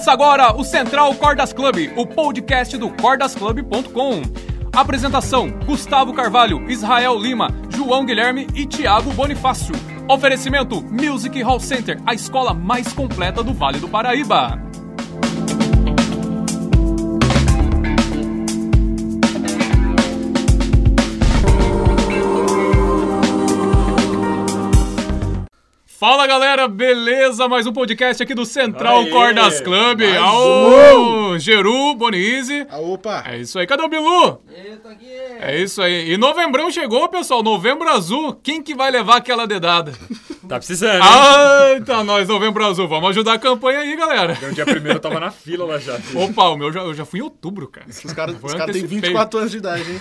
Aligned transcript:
Começa 0.00 0.12
agora 0.12 0.56
o 0.56 0.64
Central 0.64 1.14
Cordas 1.16 1.52
Club, 1.52 1.92
o 1.94 2.06
podcast 2.06 2.74
do 2.78 2.88
cordasclub.com. 2.88 4.22
Apresentação: 4.72 5.50
Gustavo 5.66 6.14
Carvalho, 6.14 6.70
Israel 6.70 7.18
Lima, 7.18 7.48
João 7.68 8.06
Guilherme 8.06 8.46
e 8.54 8.64
Thiago 8.64 9.12
Bonifácio. 9.12 9.74
Oferecimento: 10.08 10.80
Music 10.80 11.42
Hall 11.42 11.60
Center, 11.60 12.00
a 12.06 12.14
escola 12.14 12.54
mais 12.54 12.90
completa 12.94 13.42
do 13.42 13.52
Vale 13.52 13.78
do 13.78 13.90
Paraíba. 13.90 14.69
Fala 26.00 26.26
galera, 26.26 26.66
beleza? 26.66 27.46
Mais 27.46 27.66
um 27.66 27.74
podcast 27.74 28.22
aqui 28.22 28.34
do 28.34 28.46
Central 28.46 29.00
Aê, 29.00 29.10
Cordas 29.10 29.60
Club. 29.60 30.00
Aô, 30.18 31.38
Geru, 31.38 31.94
Bonize. 31.94 32.66
Ah, 32.70 32.78
opa! 32.80 33.22
É 33.26 33.36
isso 33.36 33.58
aí, 33.58 33.66
cadê 33.66 33.82
o 33.82 33.88
Bilu? 33.88 34.40
Eu 34.48 34.78
tô 34.78 34.88
aqui. 34.88 35.12
É 35.38 35.60
isso 35.60 35.82
aí. 35.82 36.10
E 36.10 36.16
novembrão 36.16 36.70
chegou, 36.70 37.06
pessoal. 37.10 37.42
Novembro 37.42 37.86
azul. 37.86 38.34
Quem 38.42 38.62
que 38.62 38.74
vai 38.74 38.90
levar 38.90 39.16
aquela 39.16 39.46
dedada? 39.46 39.92
Tá 40.48 40.56
precisando, 40.56 41.02
Ah, 41.02 41.78
tá 41.84 42.02
nós, 42.02 42.26
novembro 42.26 42.64
azul. 42.64 42.88
Vamos 42.88 43.10
ajudar 43.10 43.34
a 43.34 43.38
campanha 43.38 43.80
aí, 43.80 43.94
galera. 43.94 44.38
No 44.40 44.54
dia 44.54 44.64
primeiro 44.64 44.96
eu 44.96 45.02
tava 45.02 45.20
na 45.20 45.30
fila 45.30 45.66
lá 45.66 45.78
já. 45.78 45.98
Opa, 46.14 46.48
o 46.48 46.56
meu 46.56 46.72
já, 46.72 46.80
eu 46.80 46.94
já 46.94 47.04
fui 47.04 47.20
em 47.20 47.24
outubro, 47.24 47.68
cara. 47.68 47.86
Os 47.86 48.00
caras 48.14 48.36
caras 48.40 48.54
têm 48.72 48.84
antecipei. 48.84 49.00
24 49.00 49.38
anos 49.38 49.50
de 49.50 49.58
idade, 49.58 49.84
hein? 49.92 50.00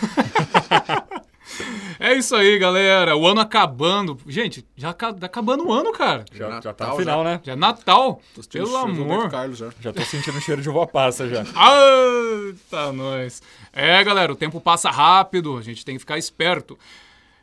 É 2.00 2.14
isso 2.14 2.34
aí, 2.34 2.58
galera. 2.58 3.18
O 3.18 3.28
ano 3.28 3.42
acabando. 3.42 4.18
Gente, 4.26 4.66
já 4.78 4.94
tá 4.94 5.14
acabando 5.22 5.68
o 5.68 5.74
ano, 5.74 5.92
cara. 5.92 6.24
Já, 6.34 6.62
já 6.62 6.74
tá 6.74 6.86
Natal, 6.86 6.90
no 6.92 6.96
final, 6.96 7.24
né? 7.26 7.42
Já 7.44 7.52
é 7.52 7.56
Natal. 7.58 8.22
Tô 8.34 8.42
Pelo 8.50 8.78
amor. 8.78 9.30
Carlos 9.30 9.58
já. 9.58 9.70
Já 9.82 9.92
tô 9.92 10.02
sentindo 10.04 10.38
o 10.38 10.42
cheiro 10.42 10.62
de 10.62 10.70
uva 10.70 10.88
passa 10.88 11.28
já. 11.28 11.44
Ah, 11.56 12.54
tá 12.70 12.94
nós. 12.94 13.42
É, 13.74 14.02
galera, 14.04 14.32
o 14.32 14.36
tempo 14.36 14.62
passa 14.62 14.90
rápido, 14.90 15.58
a 15.58 15.62
gente 15.62 15.84
tem 15.84 15.96
que 15.96 16.00
ficar 16.00 16.18
esperto. 16.18 16.78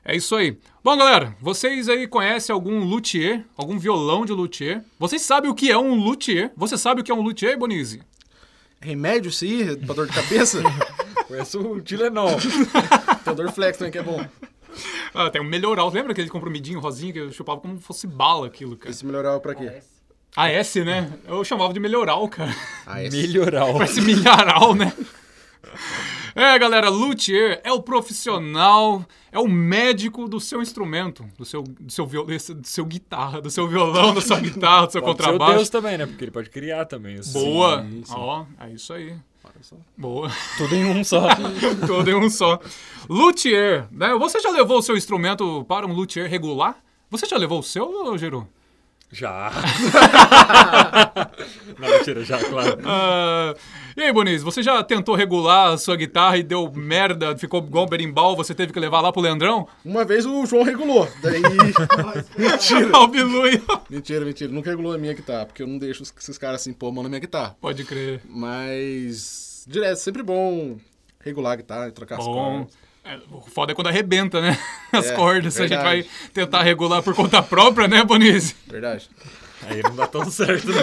É 0.02 0.16
isso 0.16 0.34
aí. 0.34 0.56
Bom, 0.82 0.96
galera, 0.96 1.36
vocês 1.40 1.88
aí 1.88 2.06
conhecem 2.06 2.52
algum 2.52 2.78
luthier, 2.84 3.44
algum 3.56 3.78
violão 3.78 4.24
de 4.24 4.32
luthier? 4.32 4.82
Vocês 4.98 5.20
sabem 5.20 5.50
o 5.50 5.54
que 5.54 5.70
é 5.70 5.76
um 5.76 5.94
luthier? 5.96 6.52
Você 6.56 6.78
sabe 6.78 7.00
o 7.00 7.04
que 7.04 7.10
é 7.10 7.14
um 7.14 7.20
luthier, 7.20 7.58
Bonizzi? 7.58 8.00
Remédio, 8.80 9.32
sim, 9.32 9.76
pra 9.84 9.94
dor 9.94 10.06
de 10.06 10.12
cabeça. 10.12 10.62
Conheço 11.26 11.60
o 11.60 11.80
Tilenol. 11.80 12.38
Tem 13.26 13.34
dor 13.34 13.52
flex 13.52 13.78
também, 13.78 13.92
que 13.92 13.98
é 13.98 14.02
bom. 14.02 14.24
Ah, 15.14 15.30
tem 15.30 15.40
um 15.40 15.44
melhoral. 15.44 15.88
Lembra 15.88 16.12
aquele 16.12 16.28
comprimidinho 16.28 16.78
rosinho 16.80 17.10
que 17.10 17.18
eu 17.18 17.32
chupava 17.32 17.58
como 17.60 17.78
se 17.78 17.82
fosse 17.82 18.06
bala 18.06 18.46
aquilo, 18.46 18.76
cara? 18.76 18.90
Esse 18.90 19.06
melhoral 19.06 19.40
pra 19.40 19.54
quê? 19.54 19.80
AS, 20.36 20.74
né? 20.74 21.10
Eu 21.26 21.42
chamava 21.44 21.72
de 21.72 21.80
melhoral, 21.80 22.28
cara. 22.28 22.54
Ah, 22.84 23.02
esse. 23.02 23.16
Melhoral. 23.16 23.72
Parece 23.72 24.02
milharal, 24.02 24.74
né? 24.74 24.92
É, 26.38 26.58
galera, 26.58 26.90
luthier 26.90 27.62
é 27.64 27.72
o 27.72 27.80
profissional, 27.80 29.02
é 29.32 29.38
o 29.38 29.48
médico 29.48 30.28
do 30.28 30.38
seu 30.38 30.60
instrumento, 30.60 31.24
do 31.38 31.46
seu, 31.46 31.62
do 31.62 31.90
seu, 31.90 32.06
viol, 32.06 32.26
do 32.26 32.66
seu 32.68 32.84
guitarra, 32.84 33.40
do 33.40 33.50
seu 33.50 33.66
violão, 33.66 34.12
da 34.12 34.20
sua 34.20 34.38
guitarra, 34.38 34.86
do 34.86 34.92
seu 34.92 35.00
Pode 35.00 35.16
ser 35.16 35.22
o 35.22 35.26
contrabaixo. 35.30 35.54
Deus 35.54 35.70
também, 35.70 35.96
né? 35.96 36.04
Porque 36.04 36.24
ele 36.24 36.30
pode 36.30 36.50
criar 36.50 36.84
também. 36.84 37.16
isso. 37.16 37.32
Boa! 37.32 37.86
Ó, 38.10 38.44
é 38.60 38.70
isso 38.70 38.92
aí. 38.92 39.16
Olha 39.46 39.62
só. 39.62 39.76
Boa. 39.96 40.30
Tudo 40.58 40.74
em 40.74 40.84
um 40.84 41.04
só. 41.04 41.28
Todo 41.86 42.10
em 42.10 42.14
um 42.14 42.28
só. 42.28 42.60
Luthier, 43.08 43.86
né? 43.90 44.14
Você 44.14 44.40
já 44.40 44.50
levou 44.50 44.78
o 44.78 44.82
seu 44.82 44.96
instrumento 44.96 45.64
para 45.64 45.86
um 45.86 45.92
luthier 45.92 46.28
regular? 46.28 46.76
Você 47.10 47.26
já 47.26 47.36
levou 47.36 47.60
o 47.60 47.62
seu, 47.62 48.16
Geru? 48.18 48.48
Já. 49.16 49.50
Não, 51.78 51.88
mentira, 51.88 52.22
já, 52.22 52.38
claro. 52.38 52.78
Ah, 52.84 53.54
e 53.96 54.02
aí, 54.02 54.12
Boniz, 54.12 54.42
você 54.42 54.62
já 54.62 54.84
tentou 54.84 55.14
regular 55.14 55.72
a 55.72 55.78
sua 55.78 55.96
guitarra 55.96 56.36
e 56.36 56.42
deu 56.42 56.70
merda, 56.70 57.34
ficou 57.34 57.64
igual 57.64 57.86
berimbau, 57.86 58.36
você 58.36 58.54
teve 58.54 58.74
que 58.74 58.78
levar 58.78 59.00
lá 59.00 59.10
pro 59.10 59.22
Leandrão? 59.22 59.66
Uma 59.82 60.04
vez 60.04 60.26
o 60.26 60.44
João 60.44 60.64
regulou. 60.64 61.08
Daí. 61.22 61.40
mentira. 62.36 62.98
O. 62.98 63.08
Mentira, 63.90 64.24
mentira. 64.26 64.52
Nunca 64.52 64.68
regulou 64.68 64.92
a 64.92 64.98
minha 64.98 65.14
guitarra, 65.14 65.46
porque 65.46 65.62
eu 65.62 65.66
não 65.66 65.78
deixo 65.78 66.02
esses 66.02 66.36
caras 66.36 66.60
assim 66.60 66.74
pôr 66.74 66.88
a 66.88 66.92
mão 66.92 67.02
na 67.02 67.08
minha 67.08 67.20
guitarra. 67.20 67.56
Pode 67.58 67.84
crer. 67.84 68.20
Mas. 68.28 69.64
Direto, 69.66 69.96
sempre 69.96 70.22
bom 70.22 70.76
regular 71.20 71.52
a 71.52 71.56
guitarra, 71.56 71.90
trocar 71.90 72.18
as 72.18 72.24
Bom. 72.24 72.34
cordas. 72.34 72.74
É, 73.06 73.20
o 73.30 73.40
foda 73.42 73.72
é 73.72 73.74
quando 73.74 73.86
arrebenta, 73.86 74.40
né? 74.40 74.58
As 74.92 75.06
É, 75.10 75.14
cordas. 75.14 75.54
Se 75.54 75.62
a 75.62 75.66
gente 75.66 75.82
vai 75.82 76.02
verdade. 76.02 76.30
tentar 76.32 76.62
regular 76.62 77.02
por 77.02 77.14
conta 77.14 77.42
própria, 77.42 77.86
né, 77.86 78.02
Bonizzi? 78.04 78.56
Verdade. 78.66 79.08
Aí 79.62 79.82
não 79.82 79.94
dá 79.96 80.06
tão 80.06 80.28
certo, 80.30 80.68
né? 80.68 80.82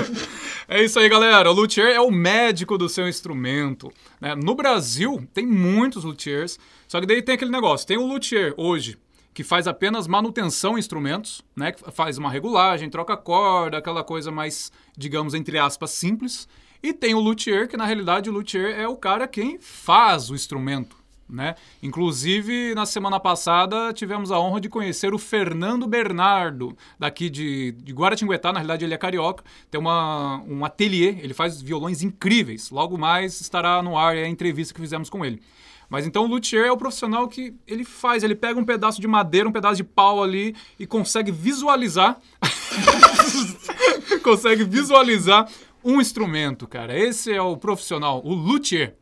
É 0.68 0.84
isso 0.84 0.98
aí, 1.00 1.08
galera. 1.10 1.50
O 1.50 1.54
luthier 1.54 1.88
é 1.90 2.00
o 2.02 2.10
médico 2.10 2.78
do 2.78 2.88
seu 2.90 3.08
instrumento. 3.08 3.92
né? 4.20 4.36
No 4.36 4.56
Brasil, 4.56 5.28
tem 5.34 5.46
muitos 5.46 6.04
luthiers. 6.04 6.58
Só 6.88 7.00
que 7.00 7.06
daí 7.06 7.22
tem 7.22 7.36
aquele 7.36 7.52
negócio. 7.52 7.86
Tem 7.86 7.98
o 7.98 8.06
luthier 8.06 8.54
hoje, 8.58 8.98
que 9.34 9.44
faz 9.44 9.68
apenas 9.68 10.08
manutenção 10.08 10.76
em 10.76 10.80
instrumentos, 10.80 11.42
né? 11.56 11.72
Que 11.72 11.92
faz 11.92 12.18
uma 12.18 12.32
regulagem, 12.32 12.90
troca 12.90 13.16
corda, 13.18 13.78
aquela 13.78 14.04
coisa 14.04 14.32
mais, 14.32 14.72
digamos, 14.98 15.34
entre 15.34 15.58
aspas, 15.60 15.92
simples. 15.92 16.48
E 16.82 16.92
tem 16.94 17.14
o 17.14 17.20
luthier, 17.20 17.68
que 17.68 17.78
na 17.78 17.86
realidade 17.86 18.30
o 18.30 18.34
luthier 18.34 18.78
é 18.78 18.88
o 18.88 18.96
cara 18.98 19.28
quem 19.28 19.60
faz 19.60 20.30
o 20.30 20.36
instrumento. 20.36 20.96
Né? 21.30 21.56
Inclusive, 21.82 22.76
na 22.76 22.86
semana 22.86 23.20
passada, 23.20 23.92
tivemos 23.94 24.32
a 24.32 24.40
honra 24.40 24.60
de 24.62 24.70
conhecer 24.70 25.14
o 25.14 25.18
Fernando 25.18 25.88
Bernardo, 25.88 26.78
daqui 27.00 27.30
de, 27.30 27.72
de 27.72 27.94
Guaratinguetá, 27.94 28.52
na 28.52 28.60
realidade 28.60 28.86
ele 28.86 28.94
é 28.94 28.98
carioca, 28.98 29.44
tem 29.72 29.80
uma, 29.80 30.44
um 30.48 30.64
ateliê, 30.64 31.18
ele 31.22 31.34
faz 31.34 31.62
violões 31.62 32.04
incríveis. 32.04 32.70
Logo 32.70 32.98
mais 32.98 33.42
estará 33.42 33.82
no 33.82 33.98
ar 33.98 34.16
a 34.16 34.28
entrevista 34.28 34.74
que 34.74 34.82
fizemos 34.82 35.10
com 35.10 35.26
ele. 35.26 35.42
Mas 35.90 36.06
então 36.06 36.26
o 36.26 36.28
luthier 36.28 36.66
é 36.66 36.72
o 36.72 36.78
profissional 36.78 37.28
que 37.28 37.54
ele 37.68 37.84
faz, 37.84 38.24
ele 38.24 38.36
pega 38.36 38.60
um 38.60 38.66
pedaço 38.66 39.00
de 39.00 39.08
madeira, 39.08 39.48
um 39.48 39.52
pedaço 39.52 39.76
de 39.76 39.84
pau 39.84 40.24
ali 40.24 40.56
e 40.80 40.88
consegue 40.88 41.32
visualizar 41.32 42.20
consegue 44.24 44.64
visualizar 44.64 45.48
um 45.84 46.00
instrumento, 46.00 46.66
cara. 46.66 46.98
Esse 46.98 47.32
é 47.32 47.42
o 47.42 47.58
profissional, 47.58 48.22
o 48.24 48.34
luthier. 48.34 48.96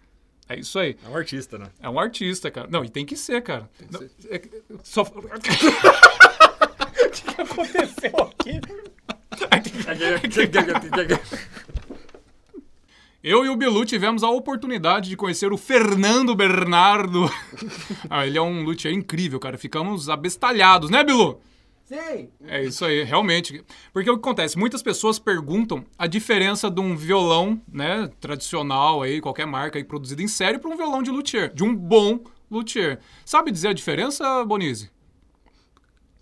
É 0.52 0.60
isso 0.60 0.78
aí. 0.78 0.98
É 1.06 1.10
um 1.10 1.16
artista, 1.16 1.58
né? 1.58 1.68
É 1.82 1.90
um 1.90 1.98
artista, 1.98 2.52
cara. 2.52 2.68
Não, 2.70 2.84
e 2.84 2.90
tem 2.90 3.06
que 3.06 3.16
ser, 3.16 3.42
cara. 3.42 3.70
Não, 3.90 4.02
é 4.30 4.38
que- 4.38 4.62
só... 4.84 5.02
o 5.04 5.06
que 5.40 5.56
que 7.24 7.42
aconteceu 7.42 8.18
aqui? 8.20 8.62
Eu 13.24 13.46
e 13.46 13.50
o 13.50 13.56
Bilu 13.56 13.86
tivemos 13.86 14.24
a 14.24 14.30
oportunidade 14.30 15.08
de 15.08 15.16
conhecer 15.16 15.54
o 15.54 15.58
Fernando 15.58 16.36
Bernardo. 16.36 17.32
ah, 18.10 18.28
ele 18.28 18.38
é 18.38 18.42
um 18.42 18.64
luthier 18.64 18.94
incrível, 18.94 19.40
cara. 19.40 19.58
Ficamos 19.58 20.10
abestalhados, 20.10 20.90
né, 20.90 21.02
Bilu? 21.02 21.40
Sim. 21.92 22.30
É 22.48 22.64
isso 22.64 22.86
aí, 22.86 23.04
realmente. 23.04 23.64
Porque 23.92 24.10
o 24.10 24.14
que 24.14 24.20
acontece? 24.20 24.58
Muitas 24.58 24.82
pessoas 24.82 25.20
perguntam 25.20 25.84
a 25.98 26.08
diferença 26.08 26.70
de 26.72 26.80
um 26.80 26.96
violão, 26.96 27.62
né, 27.72 28.10
tradicional 28.22 29.02
aí, 29.02 29.20
qualquer 29.20 29.46
marca 29.46 29.78
aí 29.78 29.84
produzido 29.84 30.22
em 30.22 30.28
série, 30.28 30.58
para 30.58 30.70
um 30.70 30.78
violão 30.78 31.04
de 31.04 31.12
luthier, 31.12 31.54
de 31.54 31.64
um 31.64 31.76
bom 31.76 32.20
luthier. 32.50 33.00
Sabe 33.26 33.52
dizer 33.52 33.70
a 33.70 33.74
diferença, 33.74 34.46
Bonizzi? 34.46 34.90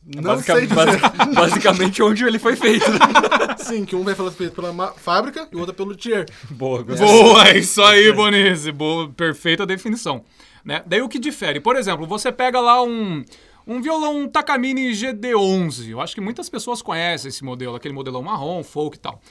Não 0.04 0.40
sei 0.40 0.56
Basica- 0.56 0.62
dizer. 0.62 0.76
basi- 0.76 1.34
basicamente 1.36 2.02
onde 2.02 2.24
ele 2.26 2.40
foi 2.40 2.56
feito. 2.56 2.90
Né? 2.90 2.98
Sim, 3.60 3.86
que 3.86 3.96
um 3.96 4.04
vai 4.04 4.16
falar 4.16 4.32
feito 4.32 4.54
pela 4.56 4.92
fábrica 4.94 5.48
e 5.52 5.56
o 5.56 5.60
outro 5.60 5.76
pelo 5.76 5.90
luthier. 5.90 6.26
Boa, 6.50 6.82
gostei. 6.82 7.06
Boa, 7.06 7.48
é 7.50 7.58
isso 7.60 7.82
aí, 7.84 8.12
Bonizzi. 8.12 8.72
Boa, 8.72 9.10
perfeita 9.10 9.66
definição. 9.68 10.24
Né? 10.66 10.82
Daí 10.86 11.02
o 11.02 11.10
que 11.10 11.20
difere? 11.20 11.60
Por 11.60 11.76
exemplo, 11.76 12.08
você 12.08 12.32
pega 12.32 12.60
lá 12.60 12.82
um, 12.82 13.24
um 13.70 13.80
violão 13.82 14.28
Takamine 14.28 14.92
GD11. 14.92 15.90
Eu 15.90 16.02
acho 16.02 16.16
que 16.16 16.20
muitas 16.22 16.50
pessoas 16.50 16.82
conhecem 16.82 17.30
esse 17.30 17.44
modelo, 17.44 17.76
aquele 17.76 17.94
modelão 17.94 18.24
marrom, 18.24 18.64
folk 18.64 18.98
e 18.98 19.00
tal. 19.00 19.22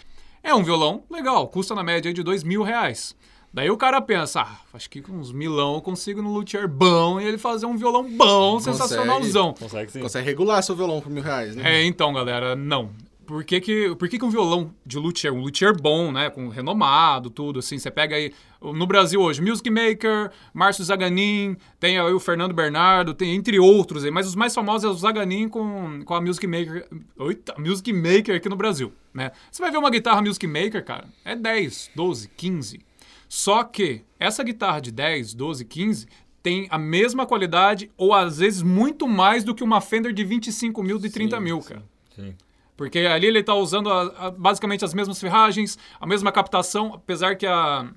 É 0.45 0.55
um 0.55 0.63
violão 0.63 1.03
legal, 1.11 1.49
custa 1.49 1.75
na 1.75 1.83
média 1.83 2.13
de 2.15 2.23
dois 2.23 2.45
mil 2.45 2.63
reais. 2.63 3.17
Daí 3.53 3.69
o 3.69 3.77
cara 3.77 4.01
pensa, 4.01 4.43
ah, 4.43 4.59
acho 4.73 4.89
que 4.89 5.03
com 5.03 5.13
uns 5.13 5.33
milão 5.33 5.75
eu 5.75 5.81
consigo 5.81 6.23
no 6.23 6.33
luthier 6.33 6.69
bom 6.69 7.19
e 7.21 7.25
ele 7.25 7.39
fazer 7.39 7.67
um 7.67 7.77
violão 7.77 8.05
bom, 8.05 8.53
Consegue. 8.53 8.77
sensacionalzão. 8.77 9.55
Consegue 9.55 9.91
sim. 9.91 10.01
Consegue 10.01 10.25
regular 10.25 10.63
seu 10.63 10.77
violão 10.77 11.01
por 11.01 11.11
mil 11.11 11.23
reais, 11.23 11.57
né? 11.57 11.81
É, 11.81 11.85
então, 11.85 12.13
galera, 12.13 12.55
não. 12.55 12.91
Por 13.29 13.45
que, 13.45 13.61
que, 13.61 13.95
por 13.97 14.09
que, 14.09 14.19
que 14.19 14.25
um 14.25 14.31
violão 14.31 14.75
de 14.87 14.99
luthier, 14.99 15.35
um 15.35 15.43
luthier 15.43 15.79
bom, 15.79 16.11
né, 16.11 16.31
com 16.31 16.49
renomado, 16.49 17.29
tudo, 17.29 17.59
assim, 17.59 17.79
você 17.79 17.91
pega 17.91 18.17
aí, 18.17 18.33
no 18.59 18.87
Brasil 18.87 19.21
hoje, 19.21 19.43
Music 19.43 19.69
Maker, 19.69 20.31
Márcio 20.55 20.83
Zaganin, 20.83 21.55
tem 21.79 21.99
aí 21.99 22.11
o 22.11 22.19
Fernando 22.19 22.55
Bernardo, 22.55 23.13
tem 23.13 23.35
entre 23.35 23.59
outros 23.59 24.03
aí, 24.03 24.11
mas 24.11 24.27
os 24.27 24.35
mais 24.35 24.55
famosos 24.55 24.85
é 24.85 24.89
o 24.89 24.95
Zaganin 24.95 25.47
com, 25.47 26.03
com 26.07 26.15
a 26.15 26.23
Music 26.23 26.47
Maker, 26.47 26.89
oita, 27.19 27.55
Music 27.59 27.93
Maker 27.93 28.37
aqui 28.37 28.49
no 28.49 28.57
Brasil, 28.57 28.95
né. 29.13 29.31
Você 29.53 29.61
vai 29.61 29.71
ver 29.71 29.77
uma 29.77 29.91
guitarra 29.91 30.23
Music 30.23 30.47
Maker, 30.47 30.83
cara, 30.83 31.07
é 31.23 31.37
10, 31.37 31.91
12, 31.95 32.31
15. 32.35 32.81
Só 33.29 33.63
que 33.63 34.05
essa 34.19 34.43
guitarra 34.43 34.81
de 34.81 34.91
10, 34.91 35.35
12, 35.35 35.67
15 35.67 36.07
tem 36.43 36.67
a 36.71 36.79
mesma 36.79 37.27
qualidade 37.27 37.91
ou 37.95 38.15
às 38.15 38.39
vezes 38.39 38.63
muito 38.63 39.07
mais 39.07 39.45
do 39.45 39.55
que 39.55 39.63
uma 39.63 39.83
Fender 39.83 40.15
de 40.15 40.25
25 40.25 40.83
mil, 40.83 40.99
de 40.99 41.11
30 41.11 41.39
mil, 41.39 41.61
cara. 41.61 41.83
Sim. 42.17 42.35
Porque 42.79 43.01
ali 43.01 43.27
ele 43.27 43.41
está 43.41 43.55
usando 43.55 43.91
a- 43.91 44.29
a- 44.29 44.31
basicamente 44.31 44.85
as 44.85 44.95
mesmas 44.95 45.21
ferragens, 45.21 45.77
a 46.01 46.07
mesma 46.07 46.31
captação, 46.33 46.95
apesar 46.95 47.35
que 47.37 47.45
a, 47.45 47.91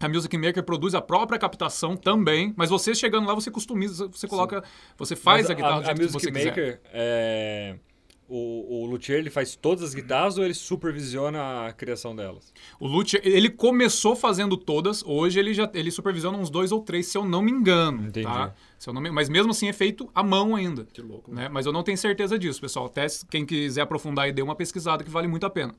a 0.00 0.08
Music 0.08 0.36
Maker 0.36 0.62
produz 0.64 0.94
a 0.94 1.00
própria 1.02 1.38
captação 1.38 1.94
também, 1.94 2.52
mas 2.56 2.70
você 2.70 2.94
chegando 2.94 3.28
lá, 3.28 3.34
você 3.34 3.50
customiza, 3.50 4.08
você 4.08 4.26
coloca, 4.26 4.64
você 4.96 5.14
faz 5.14 5.42
Mas 5.42 5.50
a 5.50 5.54
guitarra 5.54 5.80
do 5.82 5.82
a, 5.82 5.84
jeito 5.84 5.96
que 5.98 6.02
Music 6.04 6.20
você 6.24 6.32
quiser. 6.32 6.46
Maker, 6.46 6.80
é, 6.92 7.76
o, 8.26 8.82
o 8.84 8.86
luthier, 8.86 9.18
ele 9.18 9.28
faz 9.28 9.54
todas 9.54 9.84
as 9.84 9.94
guitarras 9.94 10.38
ou 10.38 10.44
ele 10.44 10.54
supervisiona 10.54 11.66
a 11.66 11.72
criação 11.74 12.16
delas? 12.16 12.52
O 12.80 12.86
Luthier, 12.88 13.20
ele 13.24 13.50
começou 13.50 14.16
fazendo 14.16 14.56
todas, 14.56 15.02
hoje 15.04 15.38
ele 15.38 15.52
já 15.52 15.70
ele 15.74 15.90
supervisiona 15.90 16.38
uns 16.38 16.48
dois 16.48 16.72
ou 16.72 16.80
três, 16.80 17.06
se 17.08 17.18
eu 17.18 17.24
não 17.26 17.42
me 17.42 17.50
engano. 17.52 18.06
Entendi. 18.08 18.26
Tá? 18.26 18.54
Se 18.84 18.90
eu 18.90 18.92
não 18.92 19.00
me- 19.00 19.10
mas 19.10 19.30
mesmo 19.30 19.50
assim 19.50 19.66
é 19.66 19.72
feito 19.72 20.10
à 20.14 20.22
mão 20.22 20.54
ainda. 20.54 20.84
Que 20.92 21.00
louco. 21.00 21.32
né? 21.32 21.48
Mas 21.48 21.64
eu 21.64 21.72
não 21.72 21.82
tenho 21.82 21.96
certeza 21.96 22.38
disso, 22.38 22.60
pessoal. 22.60 22.84
Até 22.84 23.06
quem 23.30 23.46
quiser 23.46 23.80
aprofundar 23.80 24.28
e 24.28 24.32
dê 24.32 24.42
uma 24.42 24.54
pesquisada 24.54 25.02
que 25.02 25.08
vale 25.08 25.26
muito 25.26 25.46
a 25.46 25.48
pena. 25.48 25.74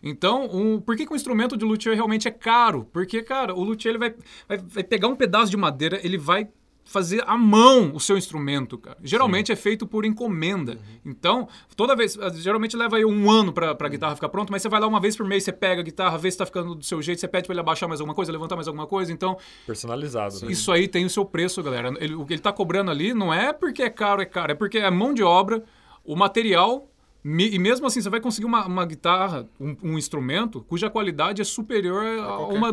Então, 0.00 0.44
um, 0.52 0.80
por 0.80 0.94
que, 0.96 1.04
que 1.04 1.12
o 1.12 1.16
instrumento 1.16 1.56
de 1.56 1.64
luthier 1.64 1.96
realmente 1.96 2.28
é 2.28 2.30
caro? 2.30 2.88
Porque, 2.92 3.24
cara, 3.24 3.52
o 3.56 3.64
luthier 3.64 3.90
ele 3.96 3.98
vai, 3.98 4.14
vai, 4.46 4.58
vai 4.58 4.84
pegar 4.84 5.08
um 5.08 5.16
pedaço 5.16 5.50
de 5.50 5.56
madeira, 5.56 5.98
ele 6.06 6.16
vai 6.16 6.46
fazer 6.84 7.24
à 7.26 7.36
mão 7.36 7.92
o 7.94 7.98
seu 7.98 8.16
instrumento, 8.16 8.76
cara. 8.78 8.96
Geralmente 9.02 9.50
é 9.50 9.56
feito 9.56 9.86
por 9.86 10.04
encomenda. 10.04 10.78
Então, 11.04 11.48
toda 11.76 11.96
vez, 11.96 12.16
geralmente 12.34 12.76
leva 12.76 12.96
aí 12.96 13.04
um 13.04 13.30
ano 13.30 13.52
pra, 13.52 13.74
pra 13.74 13.88
guitarra 13.88 14.14
ficar 14.14 14.28
pronta, 14.28 14.52
mas 14.52 14.62
você 14.62 14.68
vai 14.68 14.78
lá 14.80 14.86
uma 14.86 15.00
vez 15.00 15.16
por 15.16 15.26
mês, 15.26 15.42
você 15.44 15.52
pega 15.52 15.80
a 15.80 15.84
guitarra, 15.84 16.18
vê 16.18 16.30
se 16.30 16.36
tá 16.38 16.44
ficando 16.46 16.74
do 16.74 16.84
seu 16.84 17.00
jeito, 17.02 17.20
você 17.20 17.26
pede 17.28 17.46
pra 17.46 17.54
ele 17.54 17.60
abaixar 17.60 17.88
mais 17.88 18.00
alguma 18.00 18.14
coisa, 18.14 18.30
levantar 18.30 18.54
mais 18.54 18.68
alguma 18.68 18.86
coisa. 18.86 19.12
Então, 19.12 19.36
Personalizado, 19.66 20.34
né? 20.46 20.52
isso 20.52 20.70
aí 20.70 20.86
tem 20.86 21.04
o 21.04 21.10
seu 21.10 21.24
preço, 21.24 21.62
galera. 21.62 21.92
Ele- 21.98 22.14
o 22.14 22.24
que 22.24 22.34
ele 22.34 22.42
tá 22.42 22.52
cobrando 22.52 22.90
ali 22.90 23.12
não 23.14 23.32
é 23.32 23.52
porque 23.52 23.82
é 23.82 23.90
caro, 23.90 24.20
é 24.22 24.26
caro, 24.26 24.52
é 24.52 24.54
porque 24.54 24.78
é 24.78 24.90
mão 24.90 25.12
de 25.14 25.22
obra, 25.22 25.62
o 26.04 26.14
material. 26.14 26.88
me- 27.26 27.48
E 27.48 27.58
mesmo 27.58 27.86
assim, 27.86 28.02
você 28.02 28.10
vai 28.10 28.20
conseguir 28.20 28.44
uma, 28.46 28.66
uma 28.66 28.84
guitarra, 28.84 29.48
um, 29.58 29.74
um 29.82 29.98
instrumento, 29.98 30.60
cuja 30.68 30.90
qualidade 30.90 31.40
é 31.40 31.44
superior 31.44 32.04
a 32.04 32.26
Qualquer 32.36 32.58
uma 32.58 32.70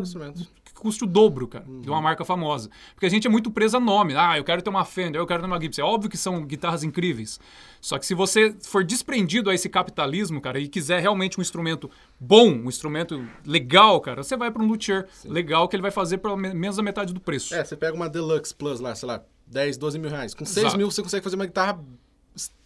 custe 0.82 1.04
o 1.04 1.06
dobro, 1.06 1.46
cara, 1.46 1.64
de 1.80 1.88
uma 1.88 2.00
marca 2.00 2.24
famosa. 2.24 2.68
Porque 2.94 3.06
a 3.06 3.08
gente 3.08 3.26
é 3.26 3.30
muito 3.30 3.50
preso 3.50 3.76
a 3.76 3.80
nome. 3.80 4.14
Ah, 4.16 4.36
eu 4.36 4.42
quero 4.42 4.60
ter 4.60 4.68
uma 4.68 4.84
Fender, 4.84 5.20
eu 5.20 5.26
quero 5.26 5.40
ter 5.40 5.46
uma 5.46 5.60
Gibson. 5.60 5.80
É 5.82 5.84
óbvio 5.84 6.10
que 6.10 6.16
são 6.16 6.44
guitarras 6.44 6.82
incríveis. 6.82 7.38
Só 7.80 7.98
que 7.98 8.04
se 8.06 8.14
você 8.14 8.54
for 8.62 8.82
desprendido 8.84 9.48
a 9.50 9.54
esse 9.54 9.68
capitalismo, 9.68 10.40
cara, 10.40 10.58
e 10.58 10.66
quiser 10.66 11.00
realmente 11.00 11.38
um 11.38 11.42
instrumento 11.42 11.88
bom, 12.18 12.48
um 12.50 12.68
instrumento 12.68 13.24
legal, 13.46 14.00
cara, 14.00 14.22
você 14.24 14.36
vai 14.36 14.50
para 14.50 14.62
um 14.62 14.66
luthier 14.66 15.06
legal 15.24 15.68
que 15.68 15.76
ele 15.76 15.82
vai 15.82 15.90
fazer 15.92 16.18
pelo 16.18 16.36
me- 16.36 16.52
menos 16.54 16.76
da 16.76 16.82
metade 16.82 17.14
do 17.14 17.20
preço. 17.20 17.54
É, 17.54 17.64
você 17.64 17.76
pega 17.76 17.94
uma 17.94 18.08
Deluxe 18.08 18.54
Plus 18.54 18.80
lá, 18.80 18.94
sei 18.94 19.06
lá, 19.08 19.22
10, 19.46 19.76
12 19.76 19.98
mil 19.98 20.10
reais. 20.10 20.34
Com 20.34 20.44
6 20.44 20.58
Exato. 20.66 20.76
mil 20.78 20.90
você 20.90 21.02
consegue 21.02 21.22
fazer 21.22 21.36
uma 21.36 21.46
guitarra 21.46 21.78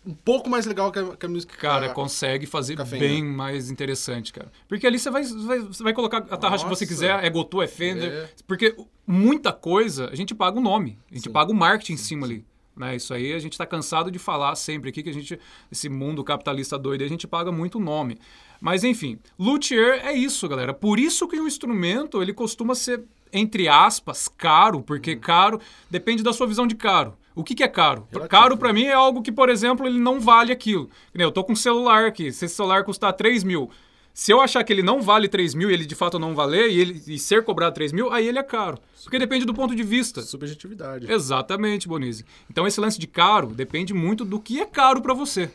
um 0.07 0.15
pouco 0.15 0.49
mais 0.49 0.67
legal 0.67 0.93
que 0.93 0.99
a, 0.99 1.17
que 1.17 1.27
a 1.27 1.29
música. 1.29 1.57
Cara, 1.57 1.87
a- 1.87 1.93
consegue 1.95 2.47
fazer 2.47 2.77
Café, 2.77 2.97
bem 2.99 3.25
mais 3.25 3.71
interessante, 3.71 4.33
cara. 4.33 4.51
Porque 4.69 4.87
ali 4.87 4.99
você 4.99 5.11
vai, 5.11 5.25
vai- 5.25 5.59
você 5.61 5.83
vai 5.83 5.93
colocar 5.93 6.19
a 6.19 6.37
tarraxa 6.37 6.65
que 6.65 6.71
você 6.71 6.87
quiser, 6.87 7.25
é 7.25 7.29
Gotu, 7.29 7.61
é 7.61 7.67
Fender. 7.67 8.13
É. 8.13 8.29
Porque 8.47 8.77
muita 9.07 9.53
coisa, 9.53 10.09
a 10.11 10.15
gente 10.15 10.35
paga 10.35 10.59
o 10.59 10.63
nome, 10.63 10.99
a 11.11 11.15
gente 11.15 11.29
paga 11.29 11.51
o 11.51 11.55
marketing 11.55 11.95
em 11.95 11.97
cima 11.97 12.27
ali. 12.27 12.45
Né? 12.77 12.95
Isso 12.95 13.13
aí 13.15 13.33
a 13.33 13.39
gente 13.39 13.57
tá 13.57 13.65
cansado 13.67 14.11
de 14.11 14.19
falar 14.19 14.55
sempre 14.55 14.91
aqui, 14.91 15.03
que 15.03 15.09
a 15.09 15.15
gente, 15.15 15.41
esse 15.73 15.89
mundo 15.89 16.23
capitalista 16.23 16.79
doido, 16.79 17.01
aí, 17.01 17.07
a 17.07 17.11
gente 17.11 17.27
paga 17.27 17.51
muito 17.51 17.81
nome. 17.81 18.19
Mas 18.61 18.85
enfim, 18.85 19.19
luthier 19.39 20.05
é 20.07 20.13
isso, 20.13 20.47
galera. 20.49 20.73
Por 20.75 20.99
isso 21.01 21.27
que 21.27 21.41
o 21.41 21.47
instrumento, 21.49 22.21
ele 22.23 22.33
costuma 22.35 22.75
ser, 22.75 23.03
entre 23.33 23.67
aspas, 23.67 24.29
caro, 24.29 24.83
porque 24.83 25.15
Uhum. 25.15 25.21
caro 25.21 25.61
depende 25.91 26.23
da 26.23 26.33
sua 26.35 26.47
visão 26.47 26.67
de 26.67 26.75
caro. 26.75 27.17
O 27.37 27.45
que, 27.45 27.55
que 27.55 27.63
é 27.63 27.69
caro? 27.69 28.09
Relativo. 28.11 28.29
Caro 28.29 28.57
pra 28.57 28.73
mim 28.73 28.85
é 28.87 28.93
algo 28.95 29.23
que, 29.23 29.31
por 29.31 29.49
exemplo, 29.49 29.87
ele 29.87 29.99
não 30.01 30.19
vale 30.19 30.51
aquilo. 30.53 30.91
Eu 31.15 31.31
tô 31.31 31.45
com 31.45 31.53
um 31.53 31.57
celular 31.57 32.07
aqui. 32.07 32.33
Se 32.33 32.47
esse 32.47 32.55
celular 32.57 32.83
custar 32.83 33.13
3 33.13 33.45
mil, 33.45 33.71
se 34.15 34.33
eu 34.33 34.41
achar 34.41 34.65
que 34.65 34.73
ele 34.73 34.83
não 34.83 35.03
vale 35.03 35.29
3 35.29 35.55
mil 35.55 35.71
e 35.71 35.75
ele 35.75 35.85
de 35.85 35.95
fato 35.95 36.19
não 36.19 36.35
valer 36.35 36.71
e, 36.71 36.81
ele, 36.81 37.03
e 37.07 37.19
ser 37.19 37.45
cobrado 37.45 37.75
3 37.75 37.93
mil, 37.93 38.11
aí 38.11 38.27
ele 38.27 38.39
é 38.39 38.43
caro. 38.43 38.79
Porque 39.05 39.19
depende 39.19 39.45
do 39.45 39.53
ponto 39.55 39.75
de 39.77 39.83
vista. 39.83 40.23
Subjetividade. 40.23 41.13
Exatamente, 41.13 41.87
Bonizzi. 41.87 42.25
Então 42.51 42.67
esse 42.67 42.81
lance 42.81 42.99
de 42.99 43.07
caro 43.07 43.49
depende 43.49 43.93
muito 43.93 44.25
do 44.25 44.41
que 44.41 44.59
é 44.61 44.65
caro 44.67 45.01
pra 45.03 45.13
você. 45.15 45.51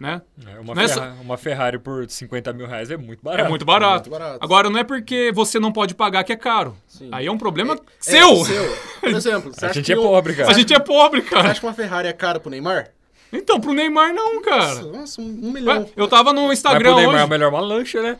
Né? 0.00 0.20
É, 0.44 0.58
uma, 0.58 0.74
Nessa- 0.74 1.00
Ferra- 1.00 1.16
uma 1.20 1.36
Ferrari 1.36 1.78
por 1.78 2.10
50 2.10 2.52
mil 2.52 2.66
reais 2.66 2.90
é 2.90 2.96
muito 2.96 3.20
É 3.20 3.22
barato. 3.24 3.48
muito 3.50 3.64
barato. 3.64 4.10
muito 4.10 4.20
barato. 4.20 4.38
Agora, 4.44 4.68
não 4.68 4.80
é 4.80 4.82
porque 4.82 5.30
você 5.32 5.60
não 5.60 5.70
pode 5.70 5.94
pagar 5.94 6.24
que 6.24 6.32
é 6.32 6.36
caro. 6.36 6.76
Sim. 6.88 7.08
Aí 7.12 7.26
é 7.26 7.30
um 7.30 7.38
problema 7.38 7.74
É, 7.74 7.78
seu. 8.00 8.44
seu. 8.44 8.64
Por 9.02 9.10
exemplo, 9.10 9.52
você 9.52 9.66
A 9.66 9.72
gente 9.72 9.92
é 9.92 9.98
o- 9.98 10.02
pobre, 10.02 10.34
cara. 10.34 10.50
A 10.50 10.54
gente 10.54 10.72
é 10.72 10.78
pobre, 10.78 11.20
Você 11.20 11.28
cara. 11.30 11.50
acha 11.50 11.60
que 11.60 11.66
uma 11.66 11.74
Ferrari 11.74 12.08
é 12.08 12.12
cara 12.12 12.38
pro 12.40 12.50
Neymar? 12.50 12.90
Então, 13.32 13.60
pro 13.60 13.72
Neymar 13.72 14.12
não, 14.14 14.40
cara. 14.42 14.82
Nossa, 14.82 15.20
um, 15.20 15.24
um 15.24 15.50
milhão. 15.52 15.88
Eu 15.96 16.06
tava 16.08 16.32
no 16.32 16.42
Mas 16.48 16.58
Instagram 16.58 16.90
pro 16.90 16.96
Neymar 16.96 17.14
hoje. 17.16 17.24
é 17.24 17.26
melhor 17.28 17.50
uma 17.50 17.60
lancha, 17.60 18.00
né? 18.02 18.18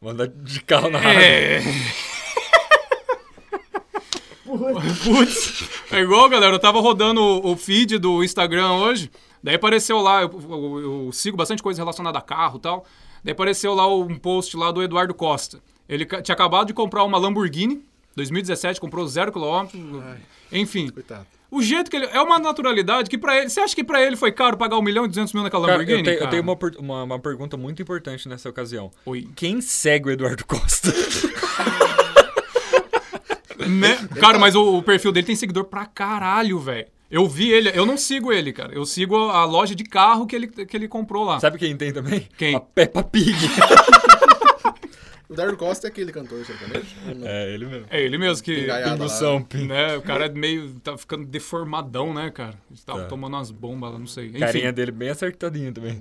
Manda 0.00 0.26
de 0.28 0.60
carro 0.62 0.90
na. 0.90 0.98
É. 1.00 1.62
Putz. 5.04 5.68
É 5.90 6.00
igual, 6.00 6.28
galera. 6.28 6.54
Eu 6.54 6.58
tava 6.58 6.80
rodando 6.80 7.20
o, 7.22 7.56
feed 7.56 7.98
do 7.98 8.22
Instagram 8.22 8.72
hoje. 8.72 9.10
Daí 9.42 9.54
apareceu 9.56 9.98
lá, 10.00 10.22
eu, 10.22 10.30
eu- 10.50 10.80
eu 11.06 11.12
sigo 11.12 11.36
bastante 11.36 11.62
coisa 11.62 11.80
relacionada 11.80 12.18
a 12.18 12.22
carro 12.22 12.58
e 12.58 12.60
tal. 12.60 12.84
Daí 13.22 13.32
apareceu 13.32 13.74
lá 13.74 13.86
um 13.92 14.16
post 14.18 14.56
lá 14.56 14.70
do 14.70 14.82
Eduardo 14.82 15.14
Costa. 15.14 15.60
Ele 15.88 16.04
tinha 16.04 16.34
acabado 16.34 16.66
de 16.68 16.74
comprar 16.74 17.04
uma 17.04 17.18
Lamborghini, 17.18 17.82
2017, 18.16 18.80
comprou 18.80 19.06
zero 19.06 19.30
quilômetros. 19.30 19.80
Enfim. 20.50 20.88
Coitado. 20.88 21.26
O 21.50 21.62
jeito 21.62 21.90
que 21.90 21.96
ele. 21.96 22.06
É 22.06 22.20
uma 22.20 22.38
naturalidade 22.38 23.08
que 23.08 23.16
pra 23.16 23.36
ele. 23.38 23.48
Você 23.48 23.60
acha 23.60 23.74
que 23.74 23.84
pra 23.84 24.02
ele 24.02 24.16
foi 24.16 24.32
caro 24.32 24.56
pagar 24.56 24.76
um 24.78 24.82
milhão 24.82 25.04
e 25.04 25.08
duzentos 25.08 25.32
mil 25.32 25.42
naquela 25.42 25.66
Cara, 25.66 25.78
Lamborghini? 25.78 26.00
eu, 26.00 26.04
tenho, 26.04 26.14
eu 26.16 26.18
cara? 26.20 26.30
tenho 26.30 26.42
uma, 26.42 26.58
uma, 26.78 27.02
uma 27.04 27.18
pergunta 27.20 27.56
muito 27.56 27.80
importante 27.80 28.28
nessa 28.28 28.48
ocasião. 28.48 28.90
Oi. 29.04 29.28
Quem 29.36 29.60
segue 29.60 30.08
o 30.08 30.10
Eduardo 30.10 30.44
Costa? 30.44 30.92
Né? 33.68 33.96
Cara, 34.20 34.38
mas 34.38 34.54
o, 34.54 34.78
o 34.78 34.82
perfil 34.82 35.10
dele 35.10 35.26
tem 35.26 35.34
seguidor 35.34 35.64
pra 35.64 35.86
caralho, 35.86 36.58
velho. 36.58 36.86
Eu 37.10 37.26
vi 37.28 37.50
ele, 37.50 37.70
eu 37.74 37.86
não 37.86 37.96
sigo 37.96 38.32
ele, 38.32 38.52
cara. 38.52 38.72
Eu 38.72 38.84
sigo 38.84 39.16
a 39.16 39.44
loja 39.44 39.74
de 39.74 39.84
carro 39.84 40.26
que 40.26 40.36
ele, 40.36 40.46
que 40.48 40.76
ele 40.76 40.86
comprou 40.86 41.24
lá. 41.24 41.40
Sabe 41.40 41.58
quem 41.58 41.76
tem 41.76 41.92
também? 41.92 42.28
Quem? 42.36 42.54
A 42.54 42.60
Peppa 42.60 43.02
Pig. 43.02 43.34
O 45.28 45.34
Dardo 45.34 45.56
Costa 45.56 45.86
é 45.86 45.90
aquele 45.90 46.12
cantor 46.12 46.44
sertanejo? 46.44 46.86
É, 47.24 47.52
ele 47.52 47.66
mesmo. 47.66 47.86
É 47.90 48.00
ele 48.02 48.18
mesmo 48.18 48.44
que. 48.44 48.66
Lá. 48.66 49.08
Samp. 49.08 49.54
Né, 49.54 49.96
o 49.96 50.02
cara 50.02 50.26
é 50.26 50.28
meio. 50.28 50.74
tá 50.80 50.96
ficando 50.96 51.26
deformadão, 51.26 52.14
né, 52.14 52.30
cara? 52.30 52.54
Ele 52.70 52.80
tava 52.86 53.00
Tá. 53.02 53.06
tomando 53.08 53.34
umas 53.34 53.50
bombas 53.50 53.92
lá, 53.92 53.98
não 53.98 54.06
sei. 54.06 54.28
Enfim, 54.28 54.38
Carinha 54.38 54.72
dele 54.72 54.92
bem 54.92 55.08
acertadinho 55.08 55.72
também. 55.72 55.98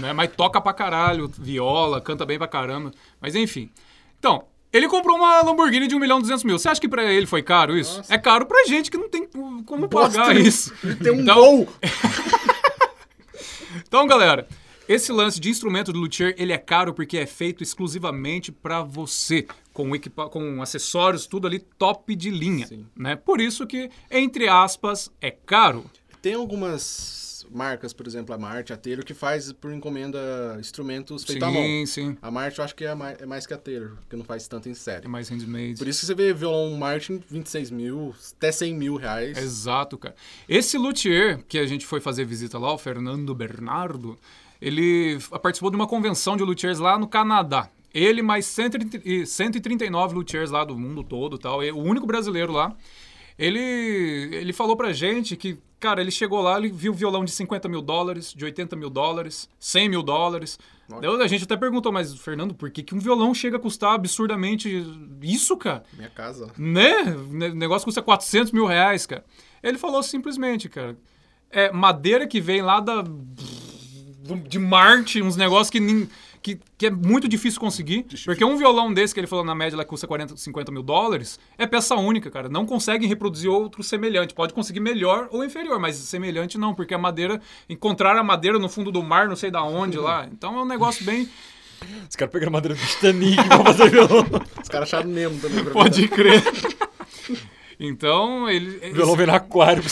né, 0.00 0.12
mas 0.12 0.30
toca 0.36 0.60
pra 0.60 0.74
caralho, 0.74 1.30
viola, 1.38 2.00
canta 2.00 2.26
bem 2.26 2.36
pra 2.36 2.46
caramba. 2.46 2.90
Mas 3.20 3.34
enfim. 3.34 3.70
Então, 4.18 4.44
ele 4.70 4.86
comprou 4.86 5.16
uma 5.16 5.40
Lamborghini 5.42 5.86
de 5.86 5.94
1 5.94 5.98
milhão 5.98 6.18
e 6.18 6.22
200 6.22 6.44
mil. 6.44 6.58
Você 6.58 6.68
acha 6.68 6.80
que 6.80 6.88
pra 6.88 7.10
ele 7.10 7.26
foi 7.26 7.42
caro 7.42 7.76
isso? 7.76 7.98
Nossa. 7.98 8.14
É 8.14 8.18
caro 8.18 8.44
pra 8.44 8.64
gente 8.66 8.90
que 8.90 8.98
não 8.98 9.08
tem 9.08 9.26
como 9.64 9.88
Bosta, 9.88 10.18
pagar 10.20 10.36
isso. 10.36 10.74
Ele 10.84 10.96
tem 10.96 11.12
um 11.12 11.20
Então- 11.22 11.34
gol! 11.36 11.68
Então, 13.88 14.06
galera, 14.06 14.46
esse 14.92 15.12
lance 15.12 15.40
de 15.40 15.48
instrumento 15.48 15.92
de 15.92 15.98
luthier, 15.98 16.34
ele 16.38 16.52
é 16.52 16.58
caro 16.58 16.92
porque 16.92 17.16
é 17.18 17.26
feito 17.26 17.62
exclusivamente 17.62 18.50
pra 18.52 18.82
você, 18.82 19.46
com, 19.72 19.94
equipa 19.94 20.28
com 20.28 20.60
acessórios, 20.62 21.26
tudo 21.26 21.46
ali 21.46 21.58
top 21.58 22.14
de 22.14 22.30
linha, 22.30 22.66
Sim. 22.66 22.86
né? 22.96 23.16
Por 23.16 23.40
isso 23.40 23.66
que, 23.66 23.90
entre 24.10 24.48
aspas, 24.48 25.10
é 25.20 25.30
caro. 25.30 25.84
Tem 26.20 26.34
algumas 26.34 27.46
marcas, 27.50 27.92
por 27.92 28.06
exemplo, 28.06 28.34
a 28.34 28.38
Marte, 28.38 28.72
a 28.72 28.76
Taylor, 28.76 29.04
que 29.04 29.12
faz 29.12 29.52
por 29.52 29.72
encomenda 29.72 30.56
instrumentos 30.58 31.22
feitos 31.24 31.46
à 31.46 31.50
mão. 31.50 31.62
Sim, 31.62 31.86
sim. 31.86 32.16
A 32.22 32.30
Marte 32.30 32.58
eu 32.58 32.64
acho 32.64 32.74
que 32.74 32.84
é 32.84 32.94
mais, 32.94 33.20
é 33.20 33.26
mais 33.26 33.46
que 33.46 33.52
a 33.52 33.58
Taylor, 33.58 33.98
que 34.08 34.16
não 34.16 34.24
faz 34.24 34.48
tanto 34.48 34.68
em 34.68 34.72
É 34.72 34.74
série. 34.74 35.08
mais 35.08 35.28
handmade. 35.28 35.76
Por 35.76 35.86
isso 35.86 36.00
que 36.00 36.06
você 36.06 36.14
vê 36.14 36.32
violão 36.32 36.74
Martin 36.78 37.22
26 37.28 37.70
mil, 37.70 38.14
até 38.36 38.50
100 38.50 38.74
mil 38.74 38.96
reais. 38.96 39.36
Exato, 39.36 39.98
cara. 39.98 40.14
Esse 40.48 40.78
luthier 40.78 41.42
que 41.46 41.58
a 41.58 41.66
gente 41.66 41.84
foi 41.84 42.00
fazer 42.00 42.24
visita 42.24 42.58
lá, 42.58 42.72
o 42.72 42.78
Fernando 42.78 43.34
Bernardo, 43.34 44.18
ele 44.62 45.18
participou 45.42 45.70
de 45.70 45.76
uma 45.76 45.88
convenção 45.88 46.36
de 46.36 46.44
luthiers 46.44 46.78
lá 46.78 46.96
no 46.96 47.08
Canadá. 47.08 47.68
Ele 47.92 48.22
mais 48.22 48.46
130 48.46 49.02
e 49.04 49.26
139 49.26 50.14
luthiers 50.14 50.52
lá 50.52 50.64
do 50.64 50.78
mundo 50.78 51.02
todo, 51.02 51.34
e 51.34 51.38
tal, 51.40 51.58
o 51.58 51.82
único 51.82 52.06
brasileiro 52.06 52.52
lá. 52.52 52.72
Ele, 53.36 53.58
ele 53.58 54.52
falou 54.52 54.76
pra 54.76 54.92
gente 54.92 55.36
que, 55.36 55.58
cara, 55.80 56.00
ele 56.00 56.12
chegou 56.12 56.40
lá, 56.40 56.58
ele 56.58 56.68
viu 56.68 56.94
violão 56.94 57.24
de 57.24 57.32
50 57.32 57.68
mil 57.68 57.82
dólares, 57.82 58.32
de 58.32 58.44
80 58.44 58.76
mil 58.76 58.88
dólares, 58.88 59.48
100 59.58 59.88
mil 59.88 60.02
dólares. 60.02 60.60
Nossa. 60.88 61.24
A 61.24 61.26
gente 61.26 61.42
até 61.42 61.56
perguntou, 61.56 61.90
mas, 61.90 62.14
Fernando, 62.14 62.54
por 62.54 62.70
que, 62.70 62.84
que 62.84 62.94
um 62.94 63.00
violão 63.00 63.34
chega 63.34 63.56
a 63.56 63.60
custar 63.60 63.94
absurdamente 63.94 64.86
isso, 65.22 65.56
cara? 65.56 65.82
Minha 65.94 66.10
casa. 66.10 66.52
Né? 66.56 67.02
O 67.02 67.54
negócio 67.54 67.84
custa 67.84 68.00
400 68.00 68.52
mil 68.52 68.66
reais, 68.66 69.06
cara. 69.06 69.24
Ele 69.60 69.76
falou 69.76 70.02
simplesmente, 70.04 70.68
cara. 70.68 70.96
É 71.50 71.72
madeira 71.72 72.28
que 72.28 72.40
vem 72.40 72.62
lá 72.62 72.78
da. 72.78 73.04
De 74.48 74.58
Marte, 74.58 75.20
uns 75.20 75.36
negócios 75.36 75.70
que, 75.70 76.08
que, 76.40 76.60
que 76.78 76.86
é 76.86 76.90
muito 76.90 77.28
difícil 77.28 77.60
conseguir. 77.60 78.06
Porque 78.24 78.44
um 78.44 78.56
violão 78.56 78.92
desse 78.92 79.12
que 79.12 79.20
ele 79.20 79.26
falou 79.26 79.44
na 79.44 79.54
média 79.54 79.76
lá 79.76 79.84
custa 79.84 80.06
40, 80.06 80.36
50 80.36 80.72
mil 80.72 80.82
dólares, 80.82 81.38
é 81.58 81.66
peça 81.66 81.94
única, 81.96 82.30
cara. 82.30 82.48
Não 82.48 82.64
conseguem 82.64 83.08
reproduzir 83.08 83.50
outro 83.50 83.82
semelhante. 83.82 84.34
Pode 84.34 84.52
conseguir 84.52 84.80
melhor 84.80 85.28
ou 85.30 85.44
inferior, 85.44 85.78
mas 85.78 85.96
semelhante 85.96 86.56
não, 86.58 86.74
porque 86.74 86.94
a 86.94 86.98
madeira, 86.98 87.40
encontrar 87.68 88.16
a 88.16 88.22
madeira 88.22 88.58
no 88.58 88.68
fundo 88.68 88.92
do 88.92 89.02
mar, 89.02 89.28
não 89.28 89.36
sei 89.36 89.50
da 89.50 89.62
onde 89.62 89.98
lá. 89.98 90.28
Então 90.30 90.58
é 90.58 90.62
um 90.62 90.66
negócio 90.66 91.04
bem. 91.04 91.28
Os 92.08 92.14
caras 92.14 92.32
pegaram 92.32 92.52
madeira 92.52 92.76
do 92.76 92.80
Titanic 92.86 93.42
pra 93.48 93.64
fazer 93.64 93.90
violão. 93.90 94.24
Os 94.62 94.68
caras 94.68 94.88
acharam 94.88 95.08
Nemo 95.10 95.40
também. 95.40 95.64
pra 95.64 95.72
Pode 95.72 96.06
crer. 96.08 96.42
Então, 97.78 98.48
ele. 98.48 98.90
O 98.90 98.94
violão 98.94 99.16
vem 99.16 99.26
no 99.26 99.34
aquário. 99.34 99.82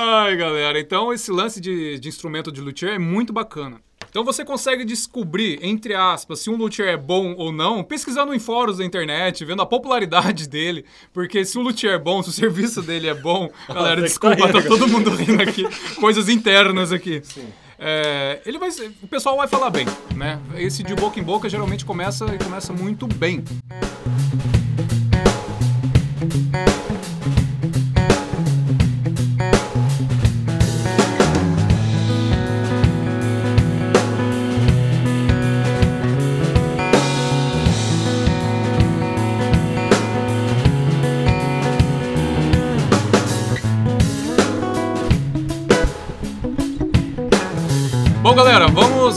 Ai, 0.00 0.36
galera, 0.36 0.78
então 0.78 1.12
esse 1.12 1.28
lance 1.32 1.60
de, 1.60 1.98
de 1.98 2.08
instrumento 2.08 2.52
de 2.52 2.60
luthier 2.60 2.94
é 2.94 2.98
muito 3.00 3.32
bacana. 3.32 3.80
Então 4.08 4.24
você 4.24 4.44
consegue 4.44 4.84
descobrir, 4.84 5.58
entre 5.60 5.92
aspas, 5.92 6.38
se 6.38 6.48
um 6.48 6.54
luthier 6.54 6.86
é 6.86 6.96
bom 6.96 7.34
ou 7.36 7.50
não, 7.50 7.82
pesquisando 7.82 8.32
em 8.32 8.38
fóruns 8.38 8.78
da 8.78 8.84
internet, 8.84 9.44
vendo 9.44 9.60
a 9.60 9.66
popularidade 9.66 10.46
dele. 10.48 10.84
Porque 11.12 11.44
se 11.44 11.58
o 11.58 11.62
luthier 11.62 11.94
é 11.94 11.98
bom, 11.98 12.22
se 12.22 12.28
o 12.28 12.32
serviço 12.32 12.80
dele 12.80 13.08
é 13.08 13.14
bom, 13.14 13.50
galera, 13.66 14.00
Nossa, 14.00 14.02
desculpa, 14.02 14.52
tá 14.52 14.62
todo 14.62 14.86
mundo 14.86 15.10
rindo 15.10 15.42
aqui. 15.42 15.64
Coisas 15.98 16.28
internas 16.28 16.92
aqui. 16.92 17.20
É, 17.76 18.40
ele 18.46 18.56
vai, 18.56 18.70
o 19.02 19.08
pessoal 19.08 19.36
vai 19.36 19.48
falar 19.48 19.70
bem, 19.70 19.86
né? 20.14 20.40
Esse 20.54 20.84
de 20.84 20.94
boca 20.94 21.18
em 21.18 21.24
boca 21.24 21.48
geralmente 21.48 21.84
começa 21.84 22.24
e 22.32 22.38
começa 22.38 22.72
muito 22.72 23.04
bem. 23.08 23.42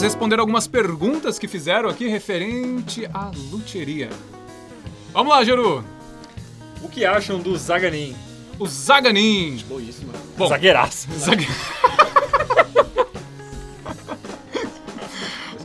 Vamos 0.01 0.13
responder 0.15 0.39
algumas 0.39 0.65
perguntas 0.67 1.37
que 1.37 1.47
fizeram 1.47 1.87
aqui 1.87 2.07
referente 2.07 3.05
à 3.13 3.31
luthieria. 3.51 4.09
Vamos 5.13 5.31
lá, 5.31 5.43
Jeru. 5.43 5.83
O 6.81 6.89
que 6.89 7.05
acham 7.05 7.39
do 7.39 7.55
Zaganin? 7.55 8.15
O 8.57 8.65
Zaganin. 8.65 9.63
Boíssima. 9.67 10.11
Bom, 10.35 10.47
Zagueiraço. 10.47 11.07
Zag- 11.19 11.45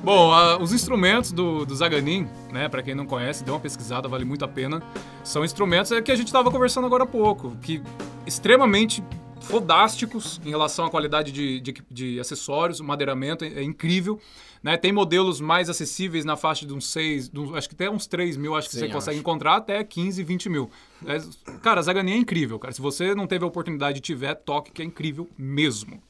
Bom, 0.05 0.33
a- 0.33 0.59
os 0.59 0.71
instrumentos 0.75 1.33
do, 1.33 1.65
do 1.65 1.75
Zaganin, 1.75 2.29
né, 2.53 2.69
para 2.69 2.83
quem 2.83 2.95
não 2.95 3.07
conhece, 3.07 3.43
dê 3.43 3.51
uma 3.51 3.59
pesquisada, 3.59 4.07
vale 4.07 4.27
muito 4.27 4.45
a 4.45 4.49
pena. 4.49 4.83
São 5.25 5.45
instrumentos 5.47 5.91
é, 5.93 6.03
que 6.03 6.13
a 6.13 6.17
gente 6.17 6.27
estava 6.27 6.51
conversando 6.51 6.87
agora 6.87 7.05
há 7.05 7.07
pouco, 7.07 7.57
que 7.63 7.83
extremamente 8.27 9.03
fodásticos 9.47 10.41
em 10.45 10.51
relação 10.51 10.87
à 10.87 10.91
qualidade 10.91 11.33
de, 11.33 11.61
de, 11.61 11.75
de 11.91 12.21
acessórios, 12.21 12.81
o 12.81 12.85
madeiramento 12.85 13.45
é, 13.45 13.49
é 13.49 13.63
incrível. 13.63 14.21
Né? 14.63 14.77
Tem 14.77 14.93
modelos 14.93 15.41
mais 15.41 15.71
acessíveis 15.71 16.25
na 16.25 16.37
faixa 16.37 16.67
de 16.67 16.75
uns 16.75 16.89
6, 16.91 17.29
de 17.29 17.39
uns- 17.39 17.55
acho 17.55 17.69
que 17.69 17.75
até 17.75 17.89
uns 17.89 18.07
3 18.07 18.37
mil, 18.37 18.55
acho 18.57 18.69
que 18.69 18.75
Sim, 18.75 18.81
você 18.81 18.89
consegue 18.89 19.17
acho. 19.17 19.21
encontrar 19.21 19.57
até 19.57 19.83
15, 19.85 20.23
20 20.25 20.49
mil. 20.49 20.71
É, 21.07 21.19
cara, 21.63 21.81
a 21.81 21.83
Zaganin 21.83 22.13
é 22.13 22.17
incrível, 22.17 22.59
cara. 22.59 22.73
Se 22.73 22.81
você 22.81 23.15
não 23.15 23.27
teve 23.27 23.45
a 23.45 23.49
oportunidade 23.49 23.99
e 23.99 24.01
tiver, 24.01 24.35
toque, 24.35 24.73
que 24.73 24.83
é 24.83 24.85
incrível 24.85 25.29
mesmo. 25.39 26.03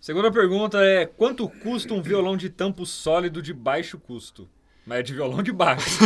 Segunda 0.00 0.30
pergunta 0.30 0.78
é: 0.84 1.06
quanto 1.06 1.48
custa 1.48 1.94
um 1.94 2.02
violão 2.02 2.36
de 2.36 2.50
tampo 2.50 2.84
sólido 2.84 3.40
de 3.40 3.54
baixo 3.54 3.98
custo? 3.98 4.48
Mas 4.86 4.98
é 4.98 5.02
de 5.02 5.14
violão 5.14 5.42
de 5.42 5.50
baixo. 5.50 5.98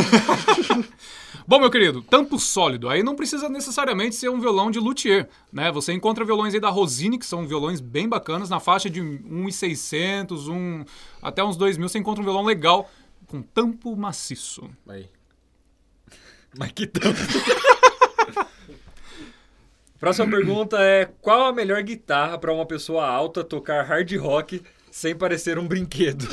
Bom, 1.47 1.59
meu 1.59 1.71
querido, 1.71 2.01
tampo 2.03 2.39
sólido. 2.39 2.89
Aí 2.89 3.03
não 3.03 3.17
precisa 3.17 3.49
necessariamente 3.49 4.15
ser 4.15 4.29
um 4.29 4.39
violão 4.41 4.71
de 4.71 4.79
luthier, 4.79 5.29
né? 5.53 5.73
Você 5.73 5.93
encontra 5.93 6.25
violões 6.25 6.55
aí 6.55 6.61
da 6.61 6.69
Rosine, 6.69 7.19
que 7.19 7.27
são 7.27 7.47
violões 7.47 7.81
bem 7.81 8.09
bacanas, 8.09 8.49
na 8.49 8.61
faixa 8.61 8.89
de 8.89 9.01
1.600, 9.01 10.49
um, 10.49 10.85
até 11.21 11.43
uns 11.43 11.59
2.000, 11.59 11.83
você 11.83 11.99
encontra 11.99 12.23
um 12.23 12.25
violão 12.25 12.45
legal 12.45 12.89
com 13.27 13.43
tampo 13.43 13.97
maciço. 13.97 14.71
Aí. 14.89 15.07
Mas 16.57 16.71
que 16.73 16.87
tampo? 16.87 17.19
Próxima 19.99 20.29
pergunta 20.31 20.77
é: 20.81 21.09
qual 21.21 21.47
a 21.47 21.53
melhor 21.53 21.83
guitarra 21.83 22.39
para 22.39 22.53
uma 22.53 22.65
pessoa 22.65 23.09
alta 23.09 23.43
tocar 23.43 23.85
hard 23.85 24.13
rock 24.17 24.63
sem 24.91 25.17
parecer 25.17 25.59
um 25.59 25.67
brinquedo? 25.67 26.29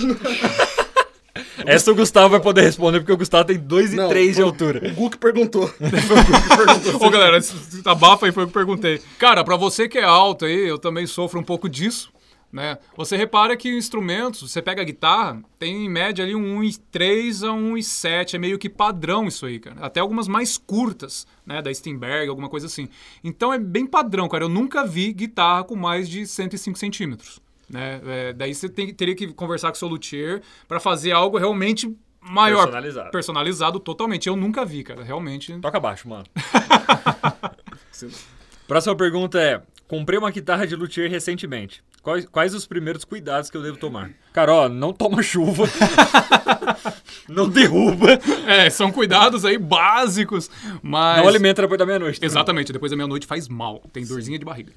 Essa 1.72 1.92
o 1.92 1.96
Gustavo 1.96 2.30
vai 2.30 2.40
poder 2.40 2.62
responder, 2.62 3.00
porque 3.00 3.12
o 3.12 3.18
Gustavo 3.18 3.46
tem 3.46 3.58
2,3 3.58 4.28
de 4.28 4.34
foi 4.36 4.44
altura. 4.44 4.90
O 4.92 4.94
Guk 4.94 5.18
perguntou. 5.20 5.72
Ô, 7.00 7.10
galera, 7.10 7.40
abafa 7.86 8.26
aí, 8.26 8.32
foi 8.32 8.44
o 8.44 8.48
que 8.48 8.52
eu 8.52 8.62
perguntei. 8.62 9.02
Cara, 9.18 9.44
pra 9.44 9.56
você 9.56 9.88
que 9.88 9.98
é 9.98 10.04
alto 10.04 10.46
aí, 10.46 10.68
eu 10.68 10.78
também 10.78 11.06
sofro 11.08 11.40
um 11.40 11.44
pouco 11.44 11.68
disso, 11.70 12.12
né? 12.52 12.78
Você 12.96 13.18
repara 13.18 13.58
que 13.58 13.70
instrumentos, 13.70 14.50
você 14.50 14.62
pega 14.62 14.82
a 14.82 14.86
guitarra, 14.86 15.42
tem 15.60 15.86
em 15.86 15.90
média 15.90 16.24
ali 16.24 16.36
um 16.36 16.62
1,3 16.62 17.44
a 17.44 17.52
1,7, 17.52 18.36
é 18.36 18.38
meio 18.38 18.58
que 18.58 18.70
padrão 18.70 19.28
isso 19.28 19.46
aí, 19.46 19.60
cara. 19.60 19.78
Até 19.82 20.00
algumas 20.00 20.28
mais 20.28 20.58
curtas, 20.58 21.28
né, 21.46 21.62
da 21.62 21.74
Steinberg, 21.74 22.30
alguma 22.30 22.50
coisa 22.50 22.68
assim. 22.68 22.88
Então 23.24 23.54
é 23.54 23.60
bem 23.60 23.86
padrão, 23.86 24.30
cara. 24.30 24.46
Eu 24.46 24.50
nunca 24.50 24.86
vi 24.86 25.12
guitarra 25.12 25.64
com 25.64 25.76
mais 25.76 26.08
de 26.08 26.26
105 26.26 26.78
centímetros. 26.78 27.45
Né? 27.70 28.02
É, 28.06 28.34
daí 28.34 28.54
você 28.54 28.70
tem- 28.70 28.94
teria 28.94 29.16
que 29.16 29.28
conversar 29.34 29.70
com 29.70 29.76
o 29.76 29.78
seu 29.78 29.88
luthier 29.88 30.42
pra 30.68 30.80
fazer 30.80 31.12
algo 31.12 31.38
realmente 31.38 31.96
maior. 32.22 32.64
Personalizado. 32.66 33.12
Personalizado 33.12 33.80
totalmente. 33.80 34.28
Eu 34.28 34.36
nunca 34.36 34.66
vi, 34.66 34.84
cara. 34.84 35.04
Realmente. 35.04 35.58
Toca 35.60 35.80
baixo, 35.80 36.08
mano. 36.08 36.26
Próxima 38.68 38.96
pergunta 38.96 39.40
é: 39.40 39.62
comprei 39.88 40.18
uma 40.20 40.32
guitarra 40.32 40.66
de 40.68 40.76
luthier 40.76 41.10
recentemente. 41.10 41.84
Quais, 42.02 42.26
quais 42.26 42.54
os 42.54 42.68
primeiros 42.68 43.04
cuidados 43.04 43.50
que 43.50 43.58
eu 43.58 43.64
devo 43.64 43.78
tomar? 43.78 44.12
Cara, 44.32 44.54
ó, 44.54 44.70
não 44.70 44.94
toma 44.94 45.24
chuva. 45.24 45.64
não 47.28 47.50
derruba. 47.50 48.20
É, 48.48 48.70
são 48.70 48.92
cuidados 48.92 49.44
aí 49.46 49.58
básicos, 49.58 50.50
mas. 50.84 51.18
Não 51.22 51.28
alimenta 51.28 51.62
depois 51.62 51.80
da 51.80 51.86
meia-noite. 51.86 52.20
também. 52.20 52.28
Exatamente, 52.32 52.74
depois 52.74 52.92
da 52.92 52.96
meia-noite 52.98 53.26
faz 53.26 53.48
mal, 53.48 53.82
tem 53.92 54.06
dorzinha 54.06 54.38
de 54.38 54.46
barriga. 54.46 54.74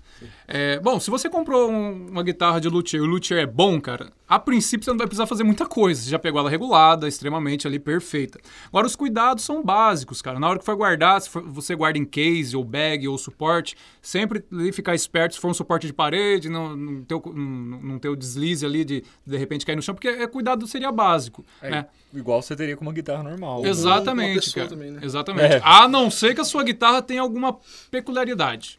É, 0.47 0.79
bom, 0.81 0.99
se 0.99 1.11
você 1.11 1.29
comprou 1.29 1.71
um- 1.71 2.09
uma 2.11 2.23
guitarra 2.23 2.61
de 2.61 2.69
luthier 2.69 3.03
e 3.03 3.07
o 3.07 3.09
luthier 3.09 3.41
é 3.41 3.47
bom, 3.47 3.81
cara, 3.81 4.11
a 4.29 4.39
princípio 4.39 4.85
você 4.85 4.91
não 4.91 4.99
vai 4.99 5.07
precisar 5.07 5.27
fazer 5.27 5.45
muita 5.45 5.67
coisa. 5.67 6.01
Você 6.01 6.11
já 6.11 6.19
pegou 6.19 6.41
ela 6.41 6.49
regulada, 6.51 7.07
extremamente 7.09 7.67
ali 7.67 7.79
perfeita. 7.79 8.39
Agora, 8.69 8.87
os 8.87 8.97
cuidados 8.97 9.45
são 9.45 9.63
básicos, 9.63 10.23
cara. 10.23 10.39
Na 10.39 10.49
hora 10.49 10.59
que 10.59 10.65
for 10.65 10.77
guardar, 10.77 11.21
se 11.21 11.29
for- 11.29 11.43
você 11.43 11.75
guarda 11.75 11.99
em 11.99 12.05
case 12.05 12.57
ou 12.57 12.65
bag 12.65 13.07
ou 13.09 13.19
suporte, 13.19 13.77
sempre 14.09 14.43
ali 14.51 14.73
ficar 14.73 14.95
esperto 14.95 15.35
se 15.35 15.41
for 15.41 15.51
um 15.51 15.55
suporte 15.55 15.87
de 15.87 15.93
parede, 15.93 16.49
não, 16.49 16.75
não, 16.75 17.05
ter, 17.05 17.15
o, 17.15 17.23
não, 17.27 17.81
não 17.83 17.99
ter 17.99 18.09
o 18.09 18.17
deslize 18.17 18.65
ali 18.65 18.83
de 18.83 19.05
de 19.27 19.37
repente 19.37 19.67
cair 19.67 19.77
no 19.77 19.83
chão, 19.83 19.95
porque 19.95 20.09
é, 20.09 20.27
cuidado 20.27 20.67
seria 20.67 20.91
básico. 20.91 21.45
É, 21.61 21.71
né? 21.71 21.87
Igual 22.15 22.41
você 22.41 22.57
teria 22.57 22.75
com 22.75 22.83
uma 22.87 22.93
guitarra 22.93 23.23
normal. 23.23 23.67
Exatamente, 23.67 24.55
também, 24.67 24.93
né? 24.93 25.01
Exatamente. 25.03 25.57
É. 25.57 25.61
A 25.63 25.87
não 25.87 26.11
ser 26.11 26.35
que 26.35 26.41
a 26.41 26.45
sua 26.45 26.65
guitarra 26.65 27.03
tenha 27.03 27.21
alguma 27.21 27.59
peculiaridade. 27.91 28.79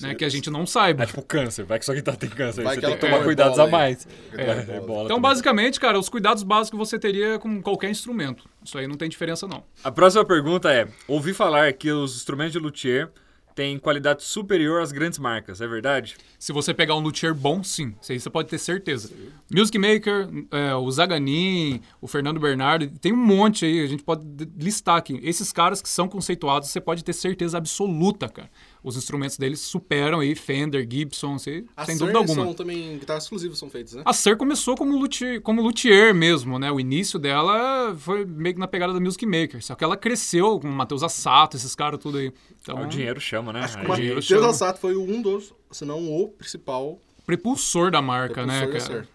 Né, 0.00 0.14
que 0.14 0.24
a 0.24 0.28
gente 0.30 0.48
não 0.48 0.64
saiba. 0.64 1.02
É 1.02 1.06
tipo 1.06 1.20
câncer, 1.20 1.66
vai 1.66 1.78
que 1.78 1.84
sua 1.84 1.94
guitarra 1.94 2.16
tem 2.16 2.30
câncer. 2.30 2.62
Vai 2.62 2.76
você 2.76 2.80
que 2.80 2.86
tem 2.86 2.94
que 2.94 3.00
tomar 3.02 3.18
é 3.18 3.24
cuidados 3.24 3.58
bola 3.58 3.68
a 3.68 3.70
mais. 3.70 4.08
É, 4.32 4.42
É, 4.42 4.46
é 4.46 4.76
Então, 4.78 5.06
também. 5.06 5.20
basicamente, 5.20 5.78
cara, 5.78 5.98
os 5.98 6.08
cuidados 6.08 6.42
básicos 6.42 6.78
você 6.78 6.98
teria 6.98 7.38
com 7.38 7.60
qualquer 7.60 7.90
instrumento. 7.90 8.48
Isso 8.64 8.78
aí 8.78 8.86
não 8.86 8.96
tem 8.96 9.06
diferença, 9.06 9.46
não. 9.46 9.64
A 9.84 9.92
próxima 9.92 10.24
pergunta 10.24 10.72
é: 10.72 10.88
ouvi 11.06 11.34
falar 11.34 11.70
que 11.74 11.92
os 11.92 12.16
instrumentos 12.16 12.52
de 12.52 12.58
luthier 12.58 13.10
têm 13.54 13.78
qualidade 13.78 14.22
superior 14.22 14.82
às 14.82 14.92
grandes 14.92 15.18
marcas, 15.18 15.60
é 15.60 15.66
verdade? 15.66 16.16
Se 16.38 16.52
você 16.52 16.72
pegar 16.72 16.94
um 16.94 17.00
luthier 17.00 17.34
bom, 17.34 17.62
sim. 17.62 17.94
Isso 18.00 18.20
você 18.20 18.30
pode 18.30 18.48
ter 18.48 18.58
certeza. 18.58 19.10
Music 19.50 19.78
Maker, 19.78 20.28
é, 20.50 20.74
o 20.74 20.90
Zaganin, 20.90 21.80
o 22.00 22.06
Fernando 22.06 22.40
Bernardo, 22.40 22.88
tem 22.98 23.12
um 23.12 23.16
monte 23.16 23.64
aí, 23.64 23.80
a 23.84 23.86
gente 23.86 24.02
pode 24.02 24.22
listar 24.56 24.96
aqui. 24.96 25.20
Esses 25.22 25.52
caras 25.52 25.80
que 25.80 25.88
são 25.88 26.08
conceituados, 26.08 26.68
você 26.68 26.80
pode 26.80 27.04
ter 27.04 27.12
certeza 27.12 27.58
absoluta, 27.58 28.28
cara. 28.28 28.50
Os 28.84 28.96
instrumentos 28.96 29.36
deles 29.38 29.60
superam 29.60 30.18
aí 30.18 30.34
Fender, 30.34 30.84
Gibson, 30.90 31.38
você- 31.38 31.64
A 31.76 31.84
sem 31.86 31.94
Ser 31.94 32.00
dúvida 32.00 32.18
alguma. 32.18 32.42
são 32.44 32.52
também 32.54 32.98
guitarras 32.98 33.22
exclusivas 33.24 33.56
são 33.58 33.70
feitas, 33.70 33.92
né? 33.94 34.02
A 34.04 34.12
Ser 34.12 34.36
começou 34.36 34.76
como 34.76 34.98
luthier, 34.98 35.40
como 35.40 35.62
luthier 35.62 36.12
mesmo, 36.12 36.58
né? 36.58 36.70
O 36.72 36.80
início 36.80 37.16
dela 37.18 37.94
foi 37.96 38.24
meio 38.24 38.54
que 38.56 38.60
na 38.60 38.66
pegada 38.66 38.92
da 38.92 38.98
Music 38.98 39.24
Maker. 39.24 39.62
Só 39.64 39.76
que 39.76 39.84
ela 39.84 39.96
cresceu 39.96 40.58
com 40.58 40.68
o 40.68 40.72
Matheus 40.72 41.04
Assato, 41.04 41.56
esses 41.56 41.76
caras 41.76 42.00
tudo 42.00 42.18
aí. 42.18 42.32
Então, 42.60 42.82
O 42.82 42.86
dinheiro 42.86 43.20
chama, 43.20 43.52
né? 43.52 43.60
Acho 43.60 43.78
que 43.78 43.84
o 43.84 43.88
Matheus. 43.88 44.32
Assato 44.32 44.80
foi 44.80 44.96
um 44.96 45.22
dos, 45.22 45.54
se 45.70 45.84
não 45.84 46.00
o 46.12 46.28
principal. 46.28 46.98
prepulsor 47.24 47.92
da 47.92 48.02
marca, 48.02 48.44
né, 48.44 48.62
Propulsor 48.62 48.88
da 48.88 48.94
cara? 48.96 49.08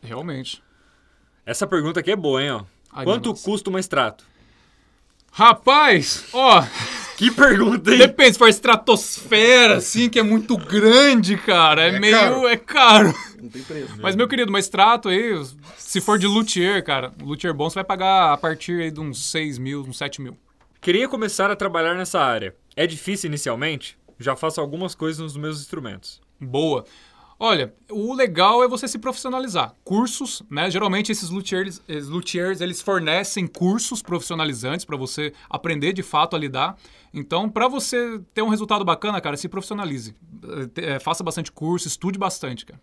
Realmente. 0.00 0.62
Essa 1.44 1.66
pergunta 1.66 1.98
aqui 1.98 2.12
é 2.12 2.16
boa, 2.16 2.40
hein, 2.40 2.50
ó. 2.52 2.64
Ai, 2.92 3.04
Quanto 3.04 3.34
custa 3.34 3.68
uma 3.68 3.80
extrato? 3.80 4.24
Rapaz, 5.30 6.24
ó, 6.32 6.62
Que 7.18 7.30
pergunta, 7.32 7.90
hein? 7.90 7.98
depende, 7.98 8.32
se 8.34 8.38
for 8.38 8.48
estratosfera, 8.48 9.76
assim, 9.78 10.08
que 10.08 10.18
é 10.18 10.22
muito 10.22 10.56
grande, 10.56 11.36
cara, 11.36 11.82
é, 11.82 11.88
É 11.96 11.98
meio. 11.98 12.16
caro. 12.16 12.46
É 12.48 12.56
caro. 12.56 13.14
Não 13.42 13.48
tem 13.48 13.62
preço. 13.62 13.94
Mas, 14.00 14.14
meu 14.14 14.28
querido, 14.28 14.52
mas 14.52 14.68
trato 14.68 15.08
aí, 15.08 15.32
se 15.76 16.00
for 16.00 16.16
de 16.18 16.26
luthier, 16.28 16.82
cara, 16.84 17.12
luthier 17.20 17.52
bom, 17.52 17.68
você 17.68 17.74
vai 17.74 17.84
pagar 17.84 18.32
a 18.32 18.36
partir 18.36 18.80
aí 18.82 18.90
de 18.90 19.00
uns 19.00 19.30
6 19.30 19.58
mil, 19.58 19.82
uns 19.82 19.98
7 19.98 20.22
mil. 20.22 20.36
Queria 20.80 21.08
começar 21.08 21.50
a 21.50 21.56
trabalhar 21.56 21.94
nessa 21.94 22.20
área. 22.20 22.54
É 22.76 22.86
difícil 22.86 23.26
inicialmente? 23.28 23.98
Já 24.18 24.36
faço 24.36 24.60
algumas 24.60 24.94
coisas 24.94 25.18
nos 25.20 25.36
meus 25.36 25.60
instrumentos. 25.60 26.20
Boa. 26.40 26.84
Olha, 27.40 27.72
o 27.88 28.12
legal 28.14 28.64
é 28.64 28.68
você 28.68 28.88
se 28.88 28.98
profissionalizar. 28.98 29.72
Cursos, 29.84 30.42
né? 30.50 30.68
Geralmente 30.70 31.12
esses 31.12 31.30
luthiers, 31.30 31.80
esses 31.88 32.08
luthiers 32.08 32.60
eles 32.60 32.82
fornecem 32.82 33.46
cursos 33.46 34.02
profissionalizantes 34.02 34.84
para 34.84 34.96
você 34.96 35.32
aprender 35.48 35.92
de 35.92 36.02
fato 36.02 36.34
a 36.34 36.38
lidar. 36.38 36.76
Então, 37.14 37.48
para 37.48 37.68
você 37.68 38.20
ter 38.34 38.42
um 38.42 38.48
resultado 38.48 38.84
bacana, 38.84 39.20
cara, 39.20 39.36
se 39.36 39.48
profissionalize. 39.48 40.16
É, 40.76 40.98
faça 40.98 41.22
bastante 41.22 41.52
curso, 41.52 41.86
estude 41.86 42.18
bastante, 42.18 42.66
cara. 42.66 42.80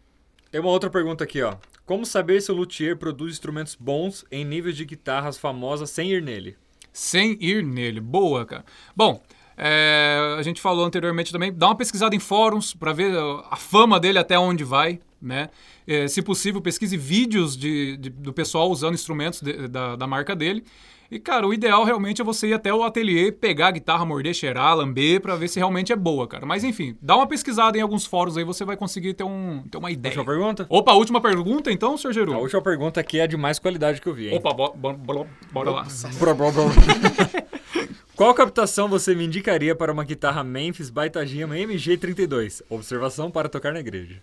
Tem 0.49 0.61
uma 0.61 0.69
outra 0.69 0.89
pergunta 0.89 1.21
aqui, 1.23 1.41
ó. 1.41 1.55
Como 1.85 2.05
saber 2.05 2.41
se 2.41 2.49
o 2.49 2.55
luthier 2.55 2.97
produz 2.97 3.33
instrumentos 3.33 3.75
bons 3.75 4.23
em 4.31 4.45
níveis 4.45 4.77
de 4.77 4.85
guitarras 4.85 5.37
famosas 5.37 5.89
sem 5.89 6.11
ir 6.11 6.21
nele? 6.23 6.55
Sem 6.93 7.37
ir 7.41 7.61
nele. 7.61 7.99
Boa, 7.99 8.45
cara. 8.45 8.63
Bom, 8.95 9.21
é, 9.57 10.35
a 10.37 10.41
gente 10.41 10.61
falou 10.61 10.85
anteriormente 10.85 11.31
também, 11.31 11.53
dá 11.53 11.67
uma 11.67 11.75
pesquisada 11.75 12.15
em 12.15 12.19
fóruns 12.19 12.73
para 12.73 12.93
ver 12.93 13.13
a 13.49 13.55
fama 13.55 13.99
dele 13.99 14.19
até 14.19 14.37
onde 14.37 14.63
vai. 14.63 14.99
Né? 15.21 15.49
É, 15.87 16.07
se 16.07 16.21
possível, 16.21 16.61
pesquise 16.61 16.95
vídeos 16.97 17.57
de, 17.57 17.97
de, 17.97 18.09
do 18.09 18.31
pessoal 18.31 18.69
usando 18.69 18.93
instrumentos 18.93 19.41
de, 19.41 19.67
da, 19.67 19.95
da 19.95 20.05
marca 20.05 20.35
dele. 20.35 20.63
E, 21.09 21.19
cara, 21.19 21.47
o 21.47 21.53
ideal 21.53 21.83
realmente 21.83 22.21
é 22.21 22.25
você 22.25 22.47
ir 22.47 22.53
até 22.53 22.73
o 22.73 22.83
ateliê, 22.83 23.31
pegar 23.31 23.67
a 23.67 23.71
guitarra, 23.71 24.05
morder, 24.05 24.33
cheirar, 24.33 24.75
lamber, 24.75 25.21
para 25.21 25.35
ver 25.35 25.47
se 25.47 25.59
realmente 25.59 25.93
é 25.93 25.95
boa, 25.95 26.27
cara. 26.27 26.45
Mas, 26.45 26.63
enfim, 26.63 26.97
dá 27.01 27.15
uma 27.15 27.27
pesquisada 27.27 27.77
em 27.77 27.81
alguns 27.81 28.05
fóruns 28.05 28.37
aí, 28.37 28.43
você 28.43 28.65
vai 28.65 28.75
conseguir 28.75 29.13
ter, 29.13 29.23
um, 29.23 29.63
ter 29.69 29.77
uma 29.77 29.91
ideia. 29.91 30.17
Última 30.17 30.33
pergunta? 30.33 30.65
Opa, 30.67 30.93
última 30.93 31.21
pergunta 31.21 31.71
então, 31.71 31.95
Sr. 31.95 32.11
Geru? 32.11 32.33
A 32.33 32.39
última 32.39 32.61
pergunta 32.61 32.99
aqui 32.99 33.19
é 33.19 33.27
de 33.27 33.37
mais 33.37 33.59
qualidade 33.59 34.01
que 34.01 34.07
eu 34.07 34.13
vi, 34.13 34.29
hein? 34.29 34.37
Opa, 34.37 34.51
bo, 34.51 34.73
bo, 34.75 34.93
bo, 34.93 35.27
bora 35.51 35.69
lá. 35.69 35.87
Qual 38.15 38.33
captação 38.33 38.87
você 38.87 39.13
me 39.13 39.25
indicaria 39.25 39.75
para 39.75 39.91
uma 39.91 40.05
guitarra 40.05 40.41
Memphis 40.41 40.89
Baitajima 40.89 41.55
MG32? 41.55 42.61
Observação 42.69 43.29
para 43.29 43.49
tocar 43.49 43.73
na 43.73 43.81
igreja. 43.81 44.21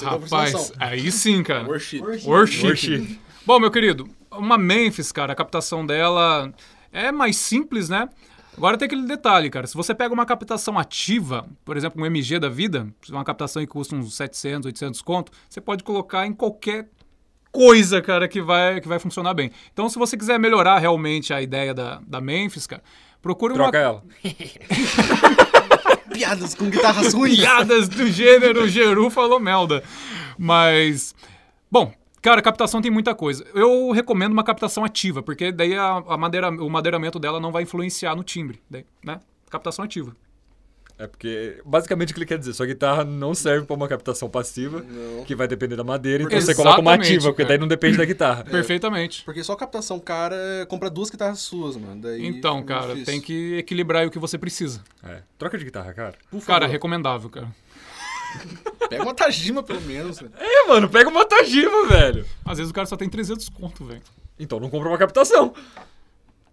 Rapaz, 0.00 0.72
aí 0.78 1.10
sim, 1.10 1.42
cara. 1.42 1.66
Worship. 1.66 2.00
Worship. 2.00 2.64
Worship. 2.64 3.20
Bom, 3.44 3.58
meu 3.58 3.72
querido, 3.72 4.08
uma 4.30 4.56
Memphis, 4.56 5.10
cara, 5.10 5.32
a 5.32 5.36
captação 5.36 5.84
dela 5.84 6.54
é 6.92 7.10
mais 7.10 7.36
simples, 7.36 7.88
né? 7.88 8.08
Agora 8.56 8.78
tem 8.78 8.86
aquele 8.86 9.06
detalhe, 9.06 9.50
cara. 9.50 9.66
Se 9.66 9.74
você 9.74 9.92
pega 9.92 10.14
uma 10.14 10.24
captação 10.24 10.78
ativa, 10.78 11.48
por 11.64 11.76
exemplo, 11.76 12.00
um 12.00 12.06
MG 12.06 12.38
da 12.38 12.48
vida, 12.48 12.86
uma 13.08 13.24
captação 13.24 13.60
que 13.62 13.66
custa 13.66 13.96
uns 13.96 14.14
700, 14.14 14.66
800 14.66 15.02
conto, 15.02 15.32
você 15.50 15.60
pode 15.60 15.82
colocar 15.82 16.24
em 16.24 16.32
qualquer 16.32 16.88
coisa, 17.52 18.00
cara, 18.00 18.26
que 18.26 18.40
vai, 18.40 18.80
que 18.80 18.88
vai 18.88 18.98
funcionar 18.98 19.34
bem. 19.34 19.52
Então, 19.72 19.88
se 19.88 19.98
você 19.98 20.16
quiser 20.16 20.38
melhorar 20.38 20.78
realmente 20.78 21.32
a 21.32 21.42
ideia 21.42 21.74
da, 21.74 22.00
da 22.06 22.20
Memphis, 22.20 22.66
cara, 22.66 22.82
procure 23.20 23.54
Troca 23.54 23.78
uma... 23.78 23.84
ela. 23.84 24.04
Piadas 26.12 26.54
com 26.54 26.68
guitarras 26.68 27.14
ruins. 27.14 27.36
Piadas 27.36 27.88
do 27.88 28.10
gênero 28.10 28.68
Geru 28.68 29.10
falou 29.10 29.38
melda. 29.38 29.82
Mas, 30.38 31.14
bom, 31.70 31.92
Cara, 32.22 32.40
captação 32.40 32.80
tem 32.80 32.88
muita 32.88 33.16
coisa. 33.16 33.44
Eu 33.52 33.90
recomendo 33.90 34.30
uma 34.30 34.44
captação 34.44 34.84
ativa, 34.84 35.20
porque 35.24 35.50
daí 35.50 35.76
a, 35.76 35.96
a 36.06 36.16
madeira, 36.16 36.50
o 36.50 36.70
madeiramento 36.70 37.18
dela 37.18 37.40
não 37.40 37.50
vai 37.50 37.64
influenciar 37.64 38.14
no 38.14 38.22
timbre, 38.22 38.62
daí, 38.70 38.86
né? 39.04 39.20
Captação 39.50 39.84
ativa. 39.84 40.16
É 40.98 41.06
porque, 41.06 41.60
basicamente, 41.64 42.10
o 42.10 42.14
que 42.14 42.20
ele 42.20 42.26
quer 42.26 42.38
dizer, 42.38 42.52
sua 42.52 42.66
guitarra 42.66 43.02
não 43.04 43.34
serve 43.34 43.66
para 43.66 43.74
uma 43.74 43.88
captação 43.88 44.28
passiva, 44.30 44.80
Não. 44.88 45.24
que 45.24 45.34
vai 45.34 45.48
depender 45.48 45.74
da 45.74 45.82
madeira, 45.82 46.22
então 46.22 46.36
Exatamente, 46.36 46.56
você 46.56 46.62
coloca 46.62 46.80
uma 46.80 46.94
ativa, 46.94 47.24
porque 47.28 47.42
cara. 47.42 47.48
daí 47.48 47.58
não 47.58 47.66
depende 47.66 47.96
da 47.96 48.04
guitarra. 48.04 48.44
Perfeitamente. 48.50 49.24
Porque 49.24 49.42
só 49.42 49.56
captação 49.56 49.98
cara 49.98 50.36
compra 50.68 50.88
duas 50.88 51.10
guitarras 51.10 51.40
suas, 51.40 51.76
mano. 51.76 52.00
Daí 52.02 52.24
Então, 52.24 52.62
cara, 52.62 52.88
difícil. 52.94 53.06
tem 53.06 53.20
que 53.20 53.56
equilibrar 53.58 54.02
aí 54.02 54.08
o 54.08 54.10
que 54.10 54.18
você 54.18 54.38
precisa. 54.38 54.82
É. 55.02 55.22
Troca 55.38 55.58
de 55.58 55.64
guitarra, 55.64 55.92
cara. 55.92 56.14
Por 56.30 56.38
favor, 56.40 56.46
Cara, 56.46 56.66
recomendável, 56.66 57.28
cara. 57.30 57.48
Pega 58.88 59.02
uma 59.02 59.14
Tajima 59.14 59.62
pelo 59.62 59.80
menos. 59.82 60.20
né? 60.20 60.28
É, 60.38 60.66
mano, 60.68 60.88
pega 60.88 61.08
uma 61.10 61.24
Tajima, 61.24 61.86
velho. 61.88 62.24
Às 62.44 62.58
vezes 62.58 62.70
o 62.70 62.74
cara 62.74 62.86
só 62.86 62.96
tem 62.96 63.08
300 63.08 63.48
conto, 63.48 63.84
velho. 63.84 64.00
Então 64.38 64.58
não 64.60 64.70
compra 64.70 64.88
uma 64.88 64.98
captação. 64.98 65.52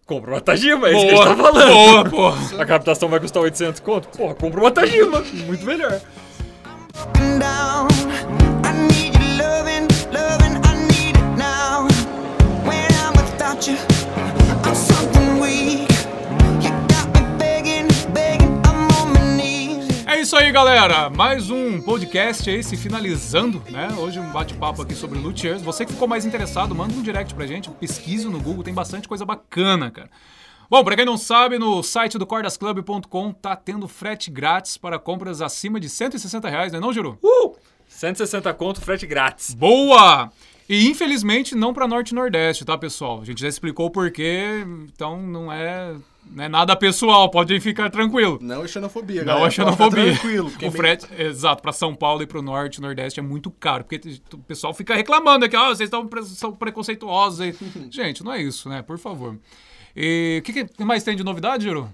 Compra 0.09 0.31
uma 0.31 0.41
Tajima, 0.41 0.89
é 0.89 0.91
isso 0.91 1.05
que 1.05 1.11
a 1.13 1.15
gente 1.15 1.27
tá 1.27 1.35
falando. 1.35 1.71
boa, 1.71 2.05
porra. 2.05 2.61
A 2.63 2.65
captação 2.65 3.07
vai 3.09 3.19
custar 3.19 3.43
800 3.43 3.79
conto? 3.79 4.07
Porra, 4.17 4.33
compra 4.33 4.59
uma 4.59 4.71
Tajima. 4.71 5.23
Muito 5.45 5.63
melhor. 5.63 6.01
down. 7.39 7.87
Aí, 20.49 20.53
galera. 20.53 21.09
Mais 21.11 21.51
um 21.51 21.79
podcast 21.79 22.49
aí 22.49 22.63
se 22.63 22.75
finalizando, 22.75 23.61
né? 23.69 23.87
Hoje 23.99 24.19
um 24.19 24.31
bate-papo 24.31 24.81
aqui 24.81 24.95
sobre 24.95 25.19
luthiers. 25.19 25.61
Você 25.61 25.85
que 25.85 25.93
ficou 25.93 26.07
mais 26.07 26.25
interessado, 26.25 26.73
manda 26.73 26.91
um 26.91 27.03
direct 27.03 27.35
pra 27.35 27.45
gente, 27.45 27.69
pesquise 27.69 28.27
no 28.27 28.39
Google, 28.41 28.63
tem 28.63 28.73
bastante 28.73 29.07
coisa 29.07 29.23
bacana, 29.23 29.91
cara. 29.91 30.09
Bom, 30.67 30.83
pra 30.83 30.95
quem 30.95 31.05
não 31.05 31.17
sabe, 31.17 31.59
no 31.59 31.83
site 31.83 32.17
do 32.17 32.25
cordasclub.com 32.25 33.31
tá 33.31 33.55
tendo 33.55 33.87
frete 33.87 34.31
grátis 34.31 34.75
para 34.75 34.97
compras 34.97 35.39
acima 35.39 35.79
de 35.79 35.87
160 35.87 36.49
reais, 36.49 36.73
né 36.73 36.79
não, 36.79 36.91
Juru? 36.91 37.19
Uh! 37.23 37.55
160 37.87 38.51
conto, 38.55 38.81
frete 38.81 39.05
grátis. 39.05 39.53
Boa! 39.53 40.31
E 40.67 40.87
infelizmente 40.87 41.53
não 41.53 41.75
para 41.75 41.87
Norte 41.87 42.09
e 42.09 42.15
Nordeste, 42.15 42.65
tá, 42.65 42.75
pessoal? 42.75 43.21
A 43.21 43.25
gente 43.25 43.41
já 43.41 43.47
explicou 43.47 43.85
o 43.85 43.91
porquê, 43.91 44.65
então 44.85 45.21
não 45.21 45.51
é, 45.51 45.93
não 46.29 46.43
é 46.43 46.47
nada 46.49 46.75
pessoal, 46.75 47.29
pode 47.29 47.59
ficar 47.59 47.89
tranquilo. 47.89 48.37
Não 48.41 48.63
é 48.63 48.67
xenofobia, 48.67 49.21
Não 49.21 49.27
galera. 49.27 49.47
é 49.47 49.51
xenofobia. 49.51 49.89
Pode 49.89 50.11
ficar 50.13 50.19
Tranquilo. 50.21 50.51
O 50.63 50.71
frete, 50.71 51.07
exato, 51.17 51.61
para 51.61 51.71
São 51.71 51.95
Paulo 51.95 52.21
e 52.21 52.27
para 52.27 52.39
o 52.39 52.41
Norte 52.41 52.77
e 52.77 52.81
Nordeste 52.81 53.19
é 53.19 53.23
muito 53.23 53.49
caro, 53.51 53.83
porque 53.83 54.19
o 54.33 54.37
pessoal 54.39 54.73
fica 54.73 54.95
reclamando 54.95 55.45
aqui, 55.45 55.55
ó, 55.55 55.67
vocês 55.69 55.87
estão 55.87 56.07
pre 56.07 56.23
são 56.23 56.51
preconceituosos 56.53 57.41
aí. 57.41 57.55
Gente, 57.91 58.23
não 58.23 58.31
é 58.33 58.41
isso, 58.41 58.69
né? 58.69 58.81
Por 58.81 58.97
favor. 58.97 59.35
E 59.95 60.37
o 60.39 60.43
que, 60.43 60.65
que 60.65 60.83
mais 60.83 61.03
tem 61.03 61.15
de 61.15 61.23
novidade, 61.23 61.63
Juro? 61.65 61.89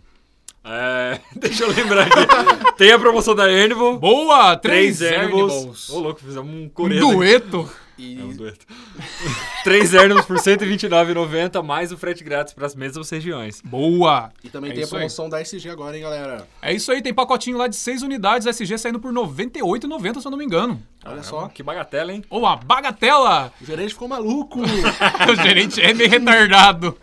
É, 0.63 1.19
deixa 1.35 1.63
eu 1.63 1.69
lembrar 1.71 2.07
aqui. 2.07 2.73
Tem 2.77 2.91
a 2.91 2.99
promoção 2.99 3.35
da 3.35 3.49
Ernival. 3.51 3.97
Boa! 3.99 4.55
Três 4.57 4.97
Três. 4.97 5.89
Ô, 5.89 5.99
louco, 5.99 6.19
fizemos 6.19 6.53
um 6.53 6.63
Um 6.63 6.69
coreano. 6.69 7.07
aqui. 7.07 7.15
dueto. 7.15 7.69
E 7.97 8.19
É 8.19 8.23
um 8.23 8.35
dueto. 8.35 8.65
Três 9.63 9.93
Ernibles 9.93 10.25
por 10.25 10.35
R$ 10.37 10.41
129,90, 10.41 11.63
mais 11.63 11.91
o 11.91 11.97
frete 11.97 12.23
grátis 12.23 12.53
para 12.53 12.65
as 12.65 12.75
mesmas 12.75 13.09
regiões. 13.09 13.61
Boa! 13.63 14.31
E 14.43 14.49
também 14.49 14.71
É 14.71 14.73
tem 14.73 14.83
a 14.83 14.85
isso 14.85 14.95
aí. 14.95 14.99
promoção 14.99 15.29
da 15.29 15.41
SG 15.41 15.69
agora, 15.69 15.95
hein, 15.95 16.03
galera? 16.03 16.47
É 16.61 16.73
isso 16.73 16.91
aí, 16.91 17.01
tem 17.01 17.13
pacotinho 17.13 17.57
lá 17.57 17.67
de 17.67 17.75
6 17.75 18.01
unidades 18.03 18.47
SG 18.47 18.77
saindo 18.77 18.99
por 18.99 19.13
R$ 19.13 19.19
98,90, 19.19 20.19
se 20.21 20.27
eu 20.27 20.31
não 20.31 20.37
me 20.37 20.45
engano. 20.45 20.81
Olha 21.05 21.23
só. 21.23 21.47
Que 21.47 21.63
bagatela, 21.63 22.11
hein? 22.13 22.23
Ou 22.29 22.45
a 22.45 22.55
bagatela! 22.55 23.53
O 23.61 23.65
gerente 23.65 23.93
ficou 23.93 24.07
maluco. 24.07 24.59
o 25.31 25.35
gerente 25.35 25.81
é 25.81 25.93
meio 25.93 26.09
retardado. 26.09 26.97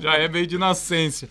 Já 0.00 0.14
é 0.14 0.28
meio 0.28 0.46
de 0.46 0.58
nascença. 0.58 1.28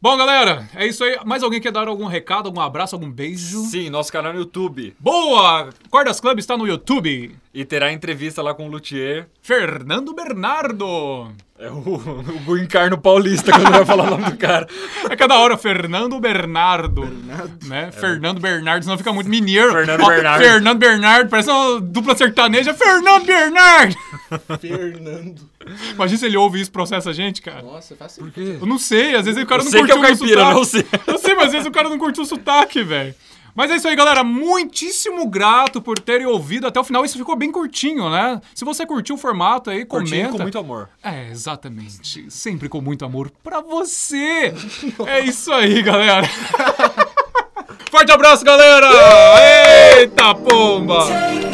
Bom, 0.00 0.14
galera, 0.16 0.68
é 0.74 0.86
isso 0.86 1.02
aí. 1.02 1.18
Mais 1.24 1.42
alguém 1.42 1.60
quer 1.60 1.72
dar 1.72 1.88
algum 1.88 2.04
recado, 2.06 2.46
algum 2.46 2.60
abraço, 2.60 2.94
algum 2.94 3.10
beijo? 3.10 3.62
Sim, 3.64 3.88
nosso 3.90 4.12
canal 4.12 4.32
no 4.32 4.38
YouTube. 4.38 4.94
Boa! 5.00 5.70
Cordas 5.90 6.20
Club 6.20 6.38
está 6.38 6.56
no 6.56 6.66
YouTube. 6.66 7.34
E 7.56 7.64
terá 7.64 7.90
entrevista 7.90 8.42
lá 8.42 8.52
com 8.52 8.66
o 8.66 8.70
Luthier. 8.70 9.28
Fernando 9.40 10.12
Bernardo. 10.12 11.32
É 11.58 11.70
o, 11.70 12.02
o 12.46 12.58
encarno 12.58 12.98
paulista 12.98 13.50
quando 13.50 13.70
vai 13.70 13.82
falar 13.86 14.04
o 14.04 14.10
nome 14.10 14.30
do 14.30 14.36
cara. 14.36 14.68
É 15.08 15.16
cada 15.16 15.38
hora, 15.38 15.56
Fernando 15.56 16.20
Bernardo. 16.20 17.08
Né? 17.64 17.90
Fernando 17.92 18.40
Bernardo, 18.40 18.82
senão 18.82 18.98
fica 18.98 19.10
muito 19.10 19.30
mineiro. 19.30 19.72
Fernando 19.72 20.02
Ó, 20.02 20.06
Bernardo. 20.06 20.42
Fernando 20.44 20.78
Bernardo, 20.78 21.30
parece 21.30 21.50
uma 21.50 21.80
dupla 21.80 22.14
sertaneja. 22.14 22.74
Fernando 22.74 23.24
Bernardo! 23.24 23.96
Fernando. 24.60 25.40
Imagina 25.94 26.18
se 26.18 26.26
ele 26.26 26.36
ouve 26.36 26.60
isso 26.60 26.68
e 26.68 26.72
processa 26.74 27.08
a 27.08 27.14
gente, 27.14 27.40
cara. 27.40 27.62
Nossa, 27.62 27.96
faz 27.96 28.18
assim. 28.18 28.30
Eu 28.60 28.66
não 28.66 28.78
sei, 28.78 29.14
às 29.14 29.24
vezes 29.24 29.42
o 29.42 29.46
cara 29.46 29.62
Eu 29.62 29.64
não 29.64 29.70
sei 29.72 29.82
que 29.82 29.92
é 29.92 29.94
curtiu 29.94 30.12
o 30.12 30.18
caipira, 30.18 30.40
sotaque. 30.42 30.54
não 30.58 30.64
sei. 30.64 30.86
Eu 31.06 31.18
sei, 31.18 31.34
mas 31.34 31.46
às 31.46 31.52
vezes 31.52 31.66
o 31.66 31.70
cara 31.70 31.88
não 31.88 31.98
curtiu 31.98 32.22
o 32.22 32.26
sotaque, 32.26 32.82
velho. 32.82 33.14
Mas 33.56 33.70
é 33.70 33.76
isso 33.76 33.88
aí, 33.88 33.96
galera. 33.96 34.22
Muitíssimo 34.22 35.26
grato 35.26 35.80
por 35.80 35.98
terem 35.98 36.26
ouvido 36.26 36.66
até 36.66 36.78
o 36.78 36.84
final. 36.84 37.04
Isso 37.04 37.16
ficou 37.16 37.34
bem 37.34 37.50
curtinho, 37.50 38.10
né? 38.10 38.40
Se 38.54 38.64
você 38.64 38.84
curtiu 38.84 39.14
o 39.14 39.18
formato 39.18 39.70
aí, 39.70 39.86
Curtinho 39.86 40.24
comenta. 40.24 40.36
com 40.36 40.42
muito 40.42 40.58
amor. 40.58 40.90
É, 41.02 41.30
exatamente. 41.30 42.30
Sempre 42.30 42.68
com 42.68 42.82
muito 42.82 43.04
amor 43.04 43.32
pra 43.42 43.60
você. 43.62 44.52
é 45.06 45.20
isso 45.20 45.50
aí, 45.52 45.82
galera. 45.82 46.28
Forte 47.90 48.12
abraço, 48.12 48.44
galera! 48.44 48.90
Eita 49.98 50.34
pomba! 50.34 51.45